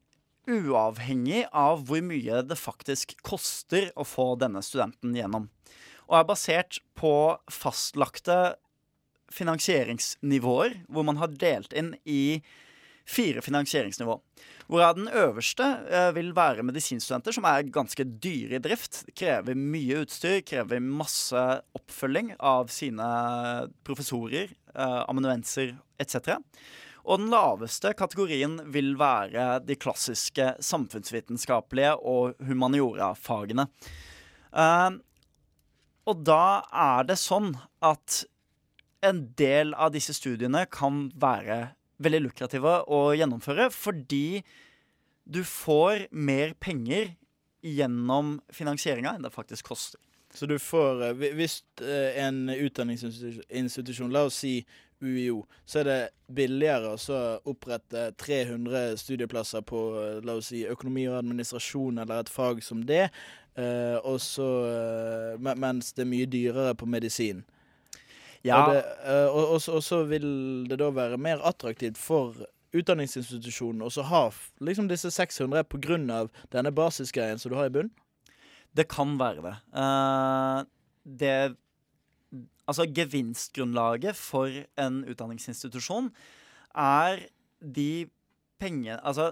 uavhengig 0.46 1.44
av 1.50 1.82
hvor 1.88 2.02
mye 2.06 2.40
det 2.46 2.56
faktisk 2.58 3.16
koster 3.26 3.90
å 3.98 4.06
få 4.06 4.32
denne 4.40 4.62
studenten 4.64 5.16
gjennom. 5.16 5.50
Og 6.06 6.20
er 6.20 6.28
basert 6.28 6.78
på 6.96 7.12
fastlagte 7.50 8.56
finansieringsnivåer, 9.34 10.78
hvor 10.88 11.06
man 11.06 11.18
har 11.18 11.34
delt 11.34 11.74
inn 11.76 11.96
i 12.06 12.38
fire 13.06 13.42
finansieringsnivå. 13.44 14.18
Hvorav 14.66 14.96
den 14.98 15.08
øverste 15.14 15.66
eh, 15.86 16.08
vil 16.16 16.32
være 16.34 16.64
medisinstudenter, 16.66 17.34
som 17.36 17.46
er 17.46 17.68
ganske 17.70 18.02
dyre 18.04 18.58
i 18.58 18.62
drift. 18.62 19.04
Krever 19.14 19.54
mye 19.54 20.02
utstyr, 20.02 20.40
krever 20.46 20.82
masse 20.82 21.44
oppfølging 21.78 22.34
av 22.42 22.72
sine 22.74 23.06
professorer, 23.86 24.50
eh, 24.74 25.00
amanuenser 25.06 25.76
etc. 26.02 26.40
Og 27.06 27.22
den 27.22 27.30
laveste 27.30 27.94
kategorien 27.94 28.58
vil 28.74 28.96
være 28.98 29.60
de 29.62 29.78
klassiske 29.78 30.56
samfunnsvitenskapelige 30.58 31.94
og 32.02 32.34
humaniora-fagene. 32.42 33.68
Eh, 34.50 34.90
og 36.06 36.26
da 36.26 36.42
er 36.74 37.06
det 37.06 37.20
sånn 37.22 37.52
at 37.86 38.24
en 39.06 39.26
del 39.38 39.74
av 39.78 39.92
disse 39.94 40.14
studiene 40.16 40.64
kan 40.72 41.06
være 41.14 41.76
veldig 42.02 42.22
lukrative 42.28 42.80
å 42.92 43.00
gjennomføre 43.16 43.68
fordi 43.74 44.42
du 45.26 45.42
får 45.46 46.06
mer 46.14 46.54
penger 46.62 47.14
gjennom 47.66 48.36
finansieringa 48.54 49.16
enn 49.16 49.26
det 49.26 49.34
faktisk 49.34 49.72
koster. 49.72 50.00
Så 50.36 50.46
du 50.46 50.58
får 50.60 51.02
eh, 51.06 51.30
Hvis 51.38 51.62
eh, 51.80 52.18
en 52.22 52.50
utdanningsinstitusjon, 52.50 54.12
la 54.12 54.26
oss 54.28 54.42
si 54.44 54.60
UiO, 55.00 55.42
så 55.68 55.80
er 55.80 55.88
det 55.88 55.98
billigere 56.32 56.94
å 56.96 57.18
opprette 57.48 58.10
300 58.20 58.96
studieplasser 59.00 59.64
på 59.66 59.82
eh, 60.00 60.20
la 60.24 60.36
oss 60.38 60.52
si 60.52 60.64
økonomi 60.68 61.06
og 61.10 61.18
administrasjon 61.20 62.02
eller 62.04 62.24
et 62.24 62.32
fag 62.32 62.62
som 62.64 62.84
det, 62.86 63.08
og 64.04 64.18
så 64.20 64.46
eh, 64.68 65.54
Mens 65.56 65.94
det 65.96 66.02
er 66.04 66.10
mye 66.10 66.26
dyrere 66.28 66.74
på 66.76 66.88
medisin. 66.92 67.38
Ja, 68.46 68.60
Og, 68.62 68.74
det, 68.74 68.82
eh, 69.04 69.26
og, 69.28 69.54
og, 69.56 69.60
så- 69.64 69.74
og 69.78 69.82
så 69.82 70.02
vil 70.08 70.26
det 70.70 70.78
da 70.78 70.90
være 70.94 71.18
mer 71.18 71.42
attraktivt 71.42 71.98
for 71.98 72.34
utdanningsinstitusjonen 72.76 73.82
å 73.82 74.02
ha 74.10 74.24
liksom 74.60 74.88
disse 74.90 75.10
600 75.10 75.64
på 75.70 75.80
grunn 75.82 76.10
av 76.12 76.30
denne 76.52 76.70
basisgreien 76.74 77.38
som 77.40 77.50
du 77.52 77.56
har 77.58 77.66
i 77.70 77.74
bunn? 77.78 77.90
det 78.76 78.88
kan 78.92 79.14
være 79.18 79.40
det. 79.42 79.54
Uh, 79.72 80.64
det 81.06 81.56
Altså, 82.68 82.82
gevinstgrunnlaget 82.90 84.16
for 84.18 84.50
en 84.76 85.04
utdanningsinstitusjon 85.06 86.10
er 86.74 87.20
de 87.62 88.08
pengene 88.60 88.98
Altså 89.06 89.28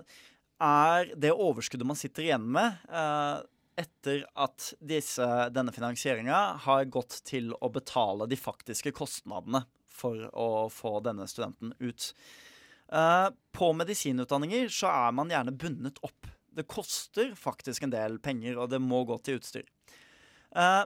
er 0.63 1.11
det 1.19 1.33
overskuddet 1.35 1.85
man 1.89 1.99
sitter 1.99 2.23
igjen 2.29 2.47
med 2.55 2.79
eh, 2.89 3.43
etter 3.81 4.23
at 4.39 4.73
disse, 4.81 5.27
denne 5.55 5.73
finansieringa 5.75 6.41
har 6.67 6.91
gått 6.93 7.23
til 7.27 7.53
å 7.59 7.71
betale 7.75 8.29
de 8.31 8.39
faktiske 8.39 8.93
kostnadene 8.95 9.65
for 9.95 10.29
å 10.35 10.69
få 10.73 10.99
denne 11.05 11.27
studenten 11.31 11.75
ut. 11.79 12.15
Eh, 12.93 13.29
på 13.53 13.73
medisinutdanninger 13.77 14.69
så 14.73 14.87
er 14.93 15.13
man 15.17 15.31
gjerne 15.33 15.59
bundet 15.59 15.99
opp. 16.07 16.27
Det 16.55 16.71
koster 16.71 17.35
faktisk 17.39 17.83
en 17.85 17.95
del 17.95 18.19
penger, 18.23 18.59
og 18.59 18.71
det 18.71 18.81
må 18.83 19.05
gå 19.09 19.17
til 19.25 19.37
utstyr. 19.41 19.67
Eh, 20.55 20.85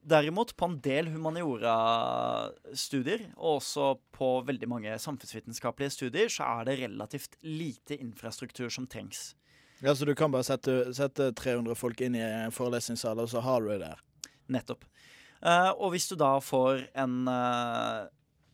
derimot, 0.00 0.56
på 0.56 0.64
en 0.68 0.80
del 0.80 1.08
humaniora-studier, 1.12 3.20
og 3.36 3.58
også 3.58 3.98
på 4.16 4.44
veldig 4.48 4.68
mange 4.70 4.98
samfunnsvitenskapelige 5.02 5.90
studier, 5.98 6.28
så 6.32 6.42
er 6.60 6.64
det 6.68 6.80
relativt 6.84 7.32
lite 7.44 7.94
infrastruktur 8.00 8.68
som 8.72 8.86
trengs. 8.88 9.20
Ja, 9.80 9.94
Så 9.94 10.04
du 10.04 10.14
kan 10.14 10.32
bare 10.32 10.44
sette, 10.44 10.92
sette 10.92 11.30
300 11.32 11.74
folk 11.78 12.00
inn 12.04 12.18
i 12.18 12.20
en 12.20 12.52
forelesningssal, 12.52 13.20
og 13.22 13.30
så 13.32 13.40
har 13.40 13.62
du 13.64 13.70
det 13.72 13.80
der? 13.80 14.00
Nettopp. 14.52 14.84
Uh, 15.40 15.72
og 15.72 15.94
hvis 15.94 16.10
du 16.10 16.18
da 16.20 16.34
får 16.44 16.90
en 17.00 17.22
uh, 17.28 18.08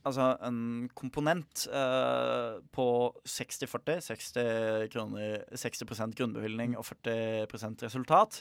Altså 0.06 0.36
en 0.46 0.86
komponent 0.94 1.64
uh, 1.66 2.62
på 2.70 2.86
60-40, 3.26 3.96
60 4.06 4.92
kroner, 4.92 5.40
60% 5.50 6.14
grunnbevilgning 6.14 6.76
og 6.78 6.86
40% 6.86 7.82
resultat, 7.82 8.38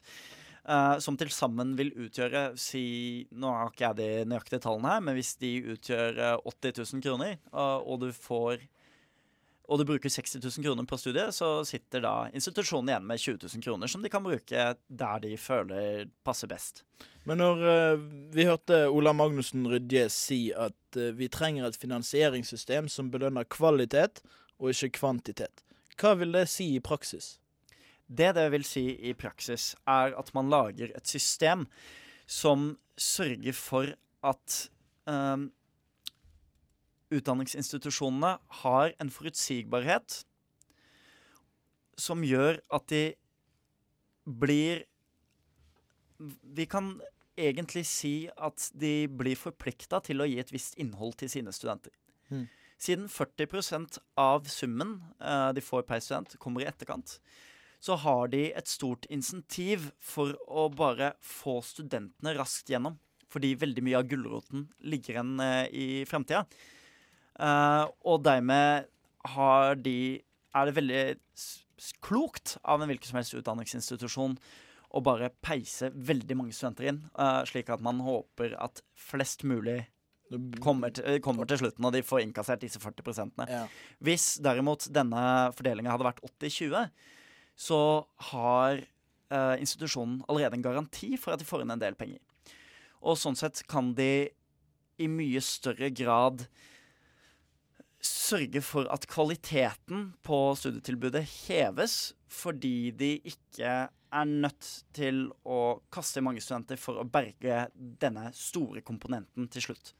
som 1.01 1.17
til 1.17 1.29
sammen 1.29 1.75
vil 1.77 1.91
utgjøre 2.05 2.55
si, 2.57 3.25
Nå 3.37 3.49
har 3.53 3.69
ikke 3.69 3.83
jeg 3.83 3.97
de 3.97 4.29
nøyaktige 4.29 4.61
tallene 4.61 4.93
her, 4.93 5.01
men 5.05 5.17
hvis 5.17 5.35
de 5.41 5.51
utgjør 5.75 6.21
eh, 6.25 6.47
80 6.49 6.79
000 6.81 7.03
kroner, 7.05 7.35
og 7.53 7.99
du 8.01 8.07
får 8.13 8.63
og 9.65 9.79
du 9.79 9.85
bruker 9.87 10.11
60 10.11 10.37
000 10.43 10.65
kroner 10.65 10.85
på 10.87 10.97
studiet, 10.99 11.33
så 11.33 11.63
sitter 11.65 12.03
da 12.05 12.13
institusjonen 12.37 12.91
igjen 12.91 13.07
med 13.09 13.21
20 13.21 13.39
000 13.41 13.65
kroner, 13.65 13.91
som 13.91 14.03
de 14.03 14.11
kan 14.13 14.23
bruke 14.25 14.65
der 14.87 15.23
de 15.23 15.33
føler 15.41 16.05
passer 16.25 16.51
best. 16.51 16.83
Men 17.25 17.41
når 17.41 17.63
uh, 17.65 18.03
vi 18.35 18.45
hørte 18.45 18.83
Ola 18.93 19.13
Magnussen 19.17 19.65
Rydje 19.69 20.05
si 20.13 20.39
at 20.53 20.99
uh, 20.99 21.09
vi 21.17 21.29
trenger 21.33 21.65
et 21.65 21.79
finansieringssystem 21.81 22.89
som 22.91 23.09
belønner 23.13 23.47
kvalitet 23.49 24.21
og 24.61 24.71
ikke 24.71 24.99
kvantitet, 24.99 25.65
hva 25.97 26.13
vil 26.19 26.35
det 26.35 26.45
si 26.51 26.75
i 26.75 26.83
praksis? 26.83 27.37
Det 28.05 28.35
det 28.37 28.49
vil 28.53 28.65
si 28.67 28.85
i 29.09 29.15
praksis, 29.17 29.73
er 29.89 30.13
at 30.13 30.29
man 30.37 30.51
lager 30.53 30.93
et 30.93 31.09
system 31.09 31.65
som 32.29 32.75
sørger 32.97 33.55
for 33.57 33.89
at 34.25 34.57
ehm, 35.09 35.49
utdanningsinstitusjonene 37.15 38.35
har 38.61 38.95
en 39.01 39.11
forutsigbarhet 39.13 40.21
som 41.99 42.23
gjør 42.25 42.59
at 42.75 42.87
de 42.91 43.03
blir 44.25 44.83
Vi 46.17 46.65
kan 46.65 46.95
egentlig 47.35 47.83
si 47.87 48.29
at 48.39 48.69
de 48.79 49.07
blir 49.11 49.35
forplikta 49.35 49.99
til 50.03 50.23
å 50.23 50.27
gi 50.29 50.37
et 50.39 50.53
visst 50.53 50.77
innhold 50.79 51.17
til 51.19 51.31
sine 51.31 51.51
studenter. 51.51 51.91
Mm. 52.31 52.45
Siden 52.79 53.09
40% 53.11 53.99
av 54.19 54.47
summen 54.51 54.95
uh, 55.19 55.51
de 55.55 55.63
får 55.63 55.83
per 55.87 55.99
student, 56.03 56.37
kommer 56.39 56.63
i 56.63 56.69
etterkant, 56.69 57.17
så 57.83 57.97
har 57.99 58.31
de 58.31 58.47
et 58.55 58.71
stort 58.71 59.05
insentiv 59.11 59.89
for 59.99 60.35
å 60.47 60.69
bare 60.71 61.13
få 61.19 61.59
studentene 61.63 62.35
raskt 62.39 62.71
gjennom. 62.71 62.95
Fordi 63.31 63.51
veldig 63.59 63.83
mye 63.83 63.99
av 63.99 64.07
gulroten 64.07 64.69
ligger 64.87 65.17
igjen 65.17 65.35
uh, 65.43 65.67
i 65.67 66.03
fremtida. 66.07 66.45
Eh, 67.39 67.85
og 68.07 68.21
dermed 68.25 68.91
har 69.35 69.75
de 69.81 70.21
er 70.55 70.69
det 70.69 70.75
veldig 70.77 71.01
klokt 72.05 72.55
av 72.63 72.81
en 72.81 72.89
hvilken 72.89 73.09
som 73.09 73.19
helst 73.19 73.35
utdanningsinstitusjon 73.35 74.37
å 74.95 75.01
bare 75.03 75.31
peise 75.43 75.89
veldig 75.91 76.37
mange 76.39 76.55
studenter 76.55 76.87
inn, 76.91 77.01
uh, 77.19 77.41
slik 77.47 77.67
at 77.73 77.83
man 77.83 77.99
håper 78.05 78.53
at 78.63 78.79
flest 78.95 79.43
mulig 79.43 79.81
kommer 80.63 80.93
til, 80.95 81.19
kommer 81.21 81.47
til 81.49 81.59
slutten, 81.61 81.85
og 81.85 81.93
de 81.93 82.01
får 82.05 82.23
innkassert 82.23 82.63
disse 82.63 82.79
40 82.81 83.05
prosentene. 83.05 83.45
Ja. 83.51 83.65
Hvis 84.03 84.37
derimot 84.43 84.87
denne 84.93 85.51
fordelinga 85.57 85.91
hadde 85.93 86.07
vært 86.07 86.23
80-20, 86.25 86.87
så 87.67 87.81
har 88.31 88.79
eh, 88.79 89.55
institusjonen 89.61 90.23
allerede 90.25 90.57
en 90.57 90.65
garanti 90.65 91.11
for 91.21 91.35
at 91.35 91.43
de 91.43 91.47
får 91.47 91.63
inn 91.63 91.75
en 91.75 91.83
del 91.83 91.97
penger. 91.99 92.23
Og 93.05 93.19
sånn 93.21 93.37
sett 93.37 93.61
kan 93.69 93.93
de 93.99 94.31
i 94.97 95.11
mye 95.11 95.43
større 95.43 95.91
grad 95.93 96.47
sørge 98.05 98.61
for 98.65 98.89
at 98.93 99.07
kvaliteten 99.09 100.11
på 100.25 100.39
studietilbudet 100.59 101.23
heves, 101.47 102.13
fordi 102.31 102.91
de 102.95 103.11
ikke 103.31 103.75
er 104.15 104.29
nødt 104.29 104.67
til 104.95 105.25
å 105.43 105.59
kaste 105.93 106.23
mange 106.23 106.43
studenter 106.43 106.79
for 106.79 107.01
å 107.01 107.07
berge 107.09 107.65
denne 108.01 108.29
store 108.37 108.83
komponenten 108.85 109.49
til 109.51 109.69
slutt. 109.69 109.95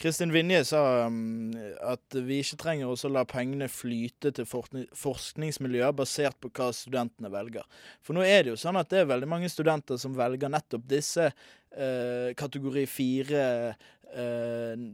Kristin 0.00 0.32
Vinje 0.34 0.64
sa 0.66 0.80
um, 1.06 1.52
at 1.86 2.16
vi 2.26 2.40
ikke 2.42 2.58
trenger 2.58 2.90
å 2.90 3.12
la 3.12 3.22
pengene 3.28 3.68
flyte 3.70 4.32
til 4.34 4.48
forskningsmiljøer 4.48 5.94
basert 5.94 6.40
på 6.42 6.50
hva 6.56 6.70
studentene 6.74 7.30
velger. 7.30 7.66
For 8.02 8.16
nå 8.16 8.24
er 8.26 8.42
det 8.42 8.54
jo 8.54 8.60
sånn 8.64 8.80
at 8.80 8.90
det 8.90 9.04
er 9.04 9.12
veldig 9.12 9.30
mange 9.30 9.52
studenter 9.52 10.00
som 10.00 10.16
velger 10.18 10.50
nettopp 10.50 10.88
disse 10.90 11.30
uh, 11.30 12.28
kategori 12.40 12.86
fire 12.90 13.44
eh, 14.10 14.86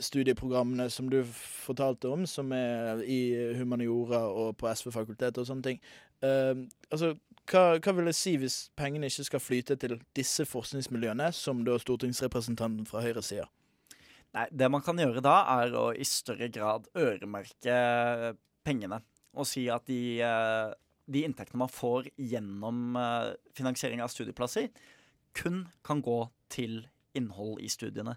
studieprogrammene 0.00 0.88
som 0.90 1.08
du 1.10 1.20
fortalte 1.26 2.08
om, 2.08 2.26
som 2.26 2.52
er 2.56 3.02
i 3.04 3.20
humaniora 3.58 4.24
og 4.30 4.56
på 4.60 4.70
SV-fakultetet 4.70 5.42
og 5.42 5.48
sånne 5.48 5.66
ting. 5.66 5.82
Uh, 6.22 6.64
altså, 6.90 7.14
hva, 7.50 7.78
hva 7.82 7.94
vil 7.96 8.08
det 8.08 8.14
si 8.16 8.36
hvis 8.38 8.58
pengene 8.78 9.08
ikke 9.10 9.26
skal 9.26 9.42
flyte 9.42 9.76
til 9.80 9.96
disse 10.16 10.46
forskningsmiljøene, 10.48 11.32
som 11.34 11.64
da 11.66 11.74
stortingsrepresentanten 11.82 12.86
fra 12.88 13.02
Høyre 13.04 13.24
sier? 13.26 13.50
Nei, 14.32 14.46
det 14.48 14.68
man 14.72 14.84
kan 14.84 15.00
gjøre 15.00 15.20
da, 15.24 15.42
er 15.60 15.74
å 15.76 15.90
i 15.92 16.06
større 16.08 16.48
grad 16.52 16.86
øremerke 16.96 17.74
pengene. 18.64 19.02
Og 19.36 19.48
si 19.48 19.66
at 19.72 19.84
de, 19.88 20.20
eh, 20.24 20.72
de 21.12 21.24
inntektene 21.26 21.60
man 21.64 21.72
får 21.72 22.08
gjennom 22.16 22.96
eh, 22.96 23.34
finansiering 23.56 24.00
av 24.04 24.12
studieplasser, 24.12 24.70
kun 25.36 25.66
kan 25.84 26.00
gå 26.04 26.18
til 26.52 26.82
innhold 27.16 27.60
i 27.60 27.68
studiene. 27.72 28.16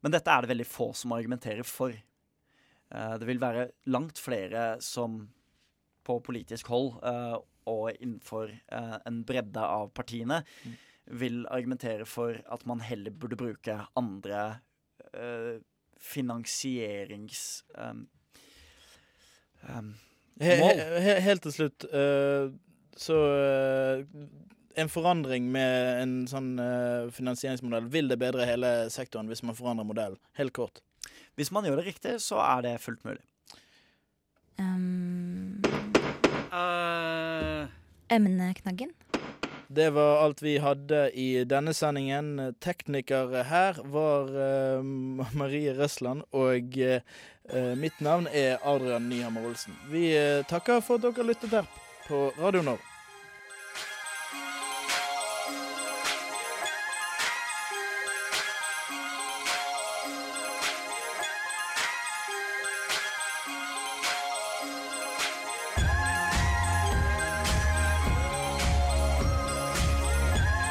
Men 0.00 0.14
dette 0.14 0.32
er 0.32 0.44
det 0.44 0.52
veldig 0.54 0.68
få 0.68 0.90
som 0.96 1.12
argumenterer 1.16 1.66
for. 1.66 1.94
Eh, 2.90 3.14
Det 3.18 3.26
vil 3.28 3.40
være 3.42 3.70
langt 3.86 4.18
flere 4.18 4.80
som 4.80 5.28
på 6.04 6.20
politisk 6.24 6.70
hold 6.72 6.96
eh, 7.04 7.36
og 7.70 7.90
innenfor 8.00 8.50
eh, 8.50 8.96
en 9.06 9.22
bredde 9.24 9.60
av 9.60 9.90
partiene 9.94 10.42
vil 11.04 11.42
argumentere 11.50 12.06
for 12.06 12.38
at 12.50 12.66
man 12.66 12.80
heller 12.80 13.10
burde 13.10 13.36
bruke 13.38 13.80
andre 13.98 14.60
finansierings... 15.98 17.64
Um, 17.74 18.06
He, 20.40 20.54
mål. 20.56 20.78
he, 20.78 21.00
he, 21.04 21.14
helt 21.20 21.42
til 21.44 21.52
slutt 21.52 21.84
så 22.96 23.16
En 24.80 24.88
forandring 24.88 25.50
med 25.52 26.02
en 26.02 26.12
sånn 26.30 26.54
uh, 26.56 27.10
finansieringsmodell, 27.12 27.90
vil 27.92 28.08
det 28.08 28.16
bedre 28.20 28.46
hele 28.48 28.70
sektoren 28.92 29.28
hvis 29.28 29.42
man 29.44 29.58
forandrer 29.58 29.88
modellen? 29.88 30.20
Helt 30.40 30.54
kort. 30.56 30.80
Hvis 31.36 31.52
man 31.52 31.66
gjør 31.68 31.82
det 31.82 31.90
riktig, 31.90 32.14
så 32.24 32.40
er 32.44 32.64
det 32.64 32.78
fullt 32.80 33.04
mulig. 33.04 33.20
Um, 34.60 35.60
uh. 36.52 37.68
emneknaggen. 38.08 38.92
Det 39.70 39.90
var 39.94 40.24
alt 40.24 40.40
vi 40.42 40.56
hadde 40.58 41.04
i 41.14 41.44
denne 41.46 41.72
sendingen. 41.76 42.32
Tekniker 42.60 43.36
her 43.46 43.78
var 43.92 44.32
uh, 44.34 44.82
Marie 45.38 45.76
Røsland, 45.76 46.24
og 46.32 46.80
uh, 46.80 47.74
mitt 47.78 48.00
navn 48.00 48.26
er 48.32 48.58
Adrian 48.64 49.06
Nyhammer 49.12 49.46
Olsen. 49.52 49.76
Vi 49.92 50.08
uh, 50.16 50.40
takker 50.50 50.80
for 50.82 50.98
at 50.98 51.06
dere 51.06 51.28
lyttet 51.30 51.60
her 51.60 51.68
på 52.08 52.30
Radio 52.40 52.64
Nova. 52.66 52.89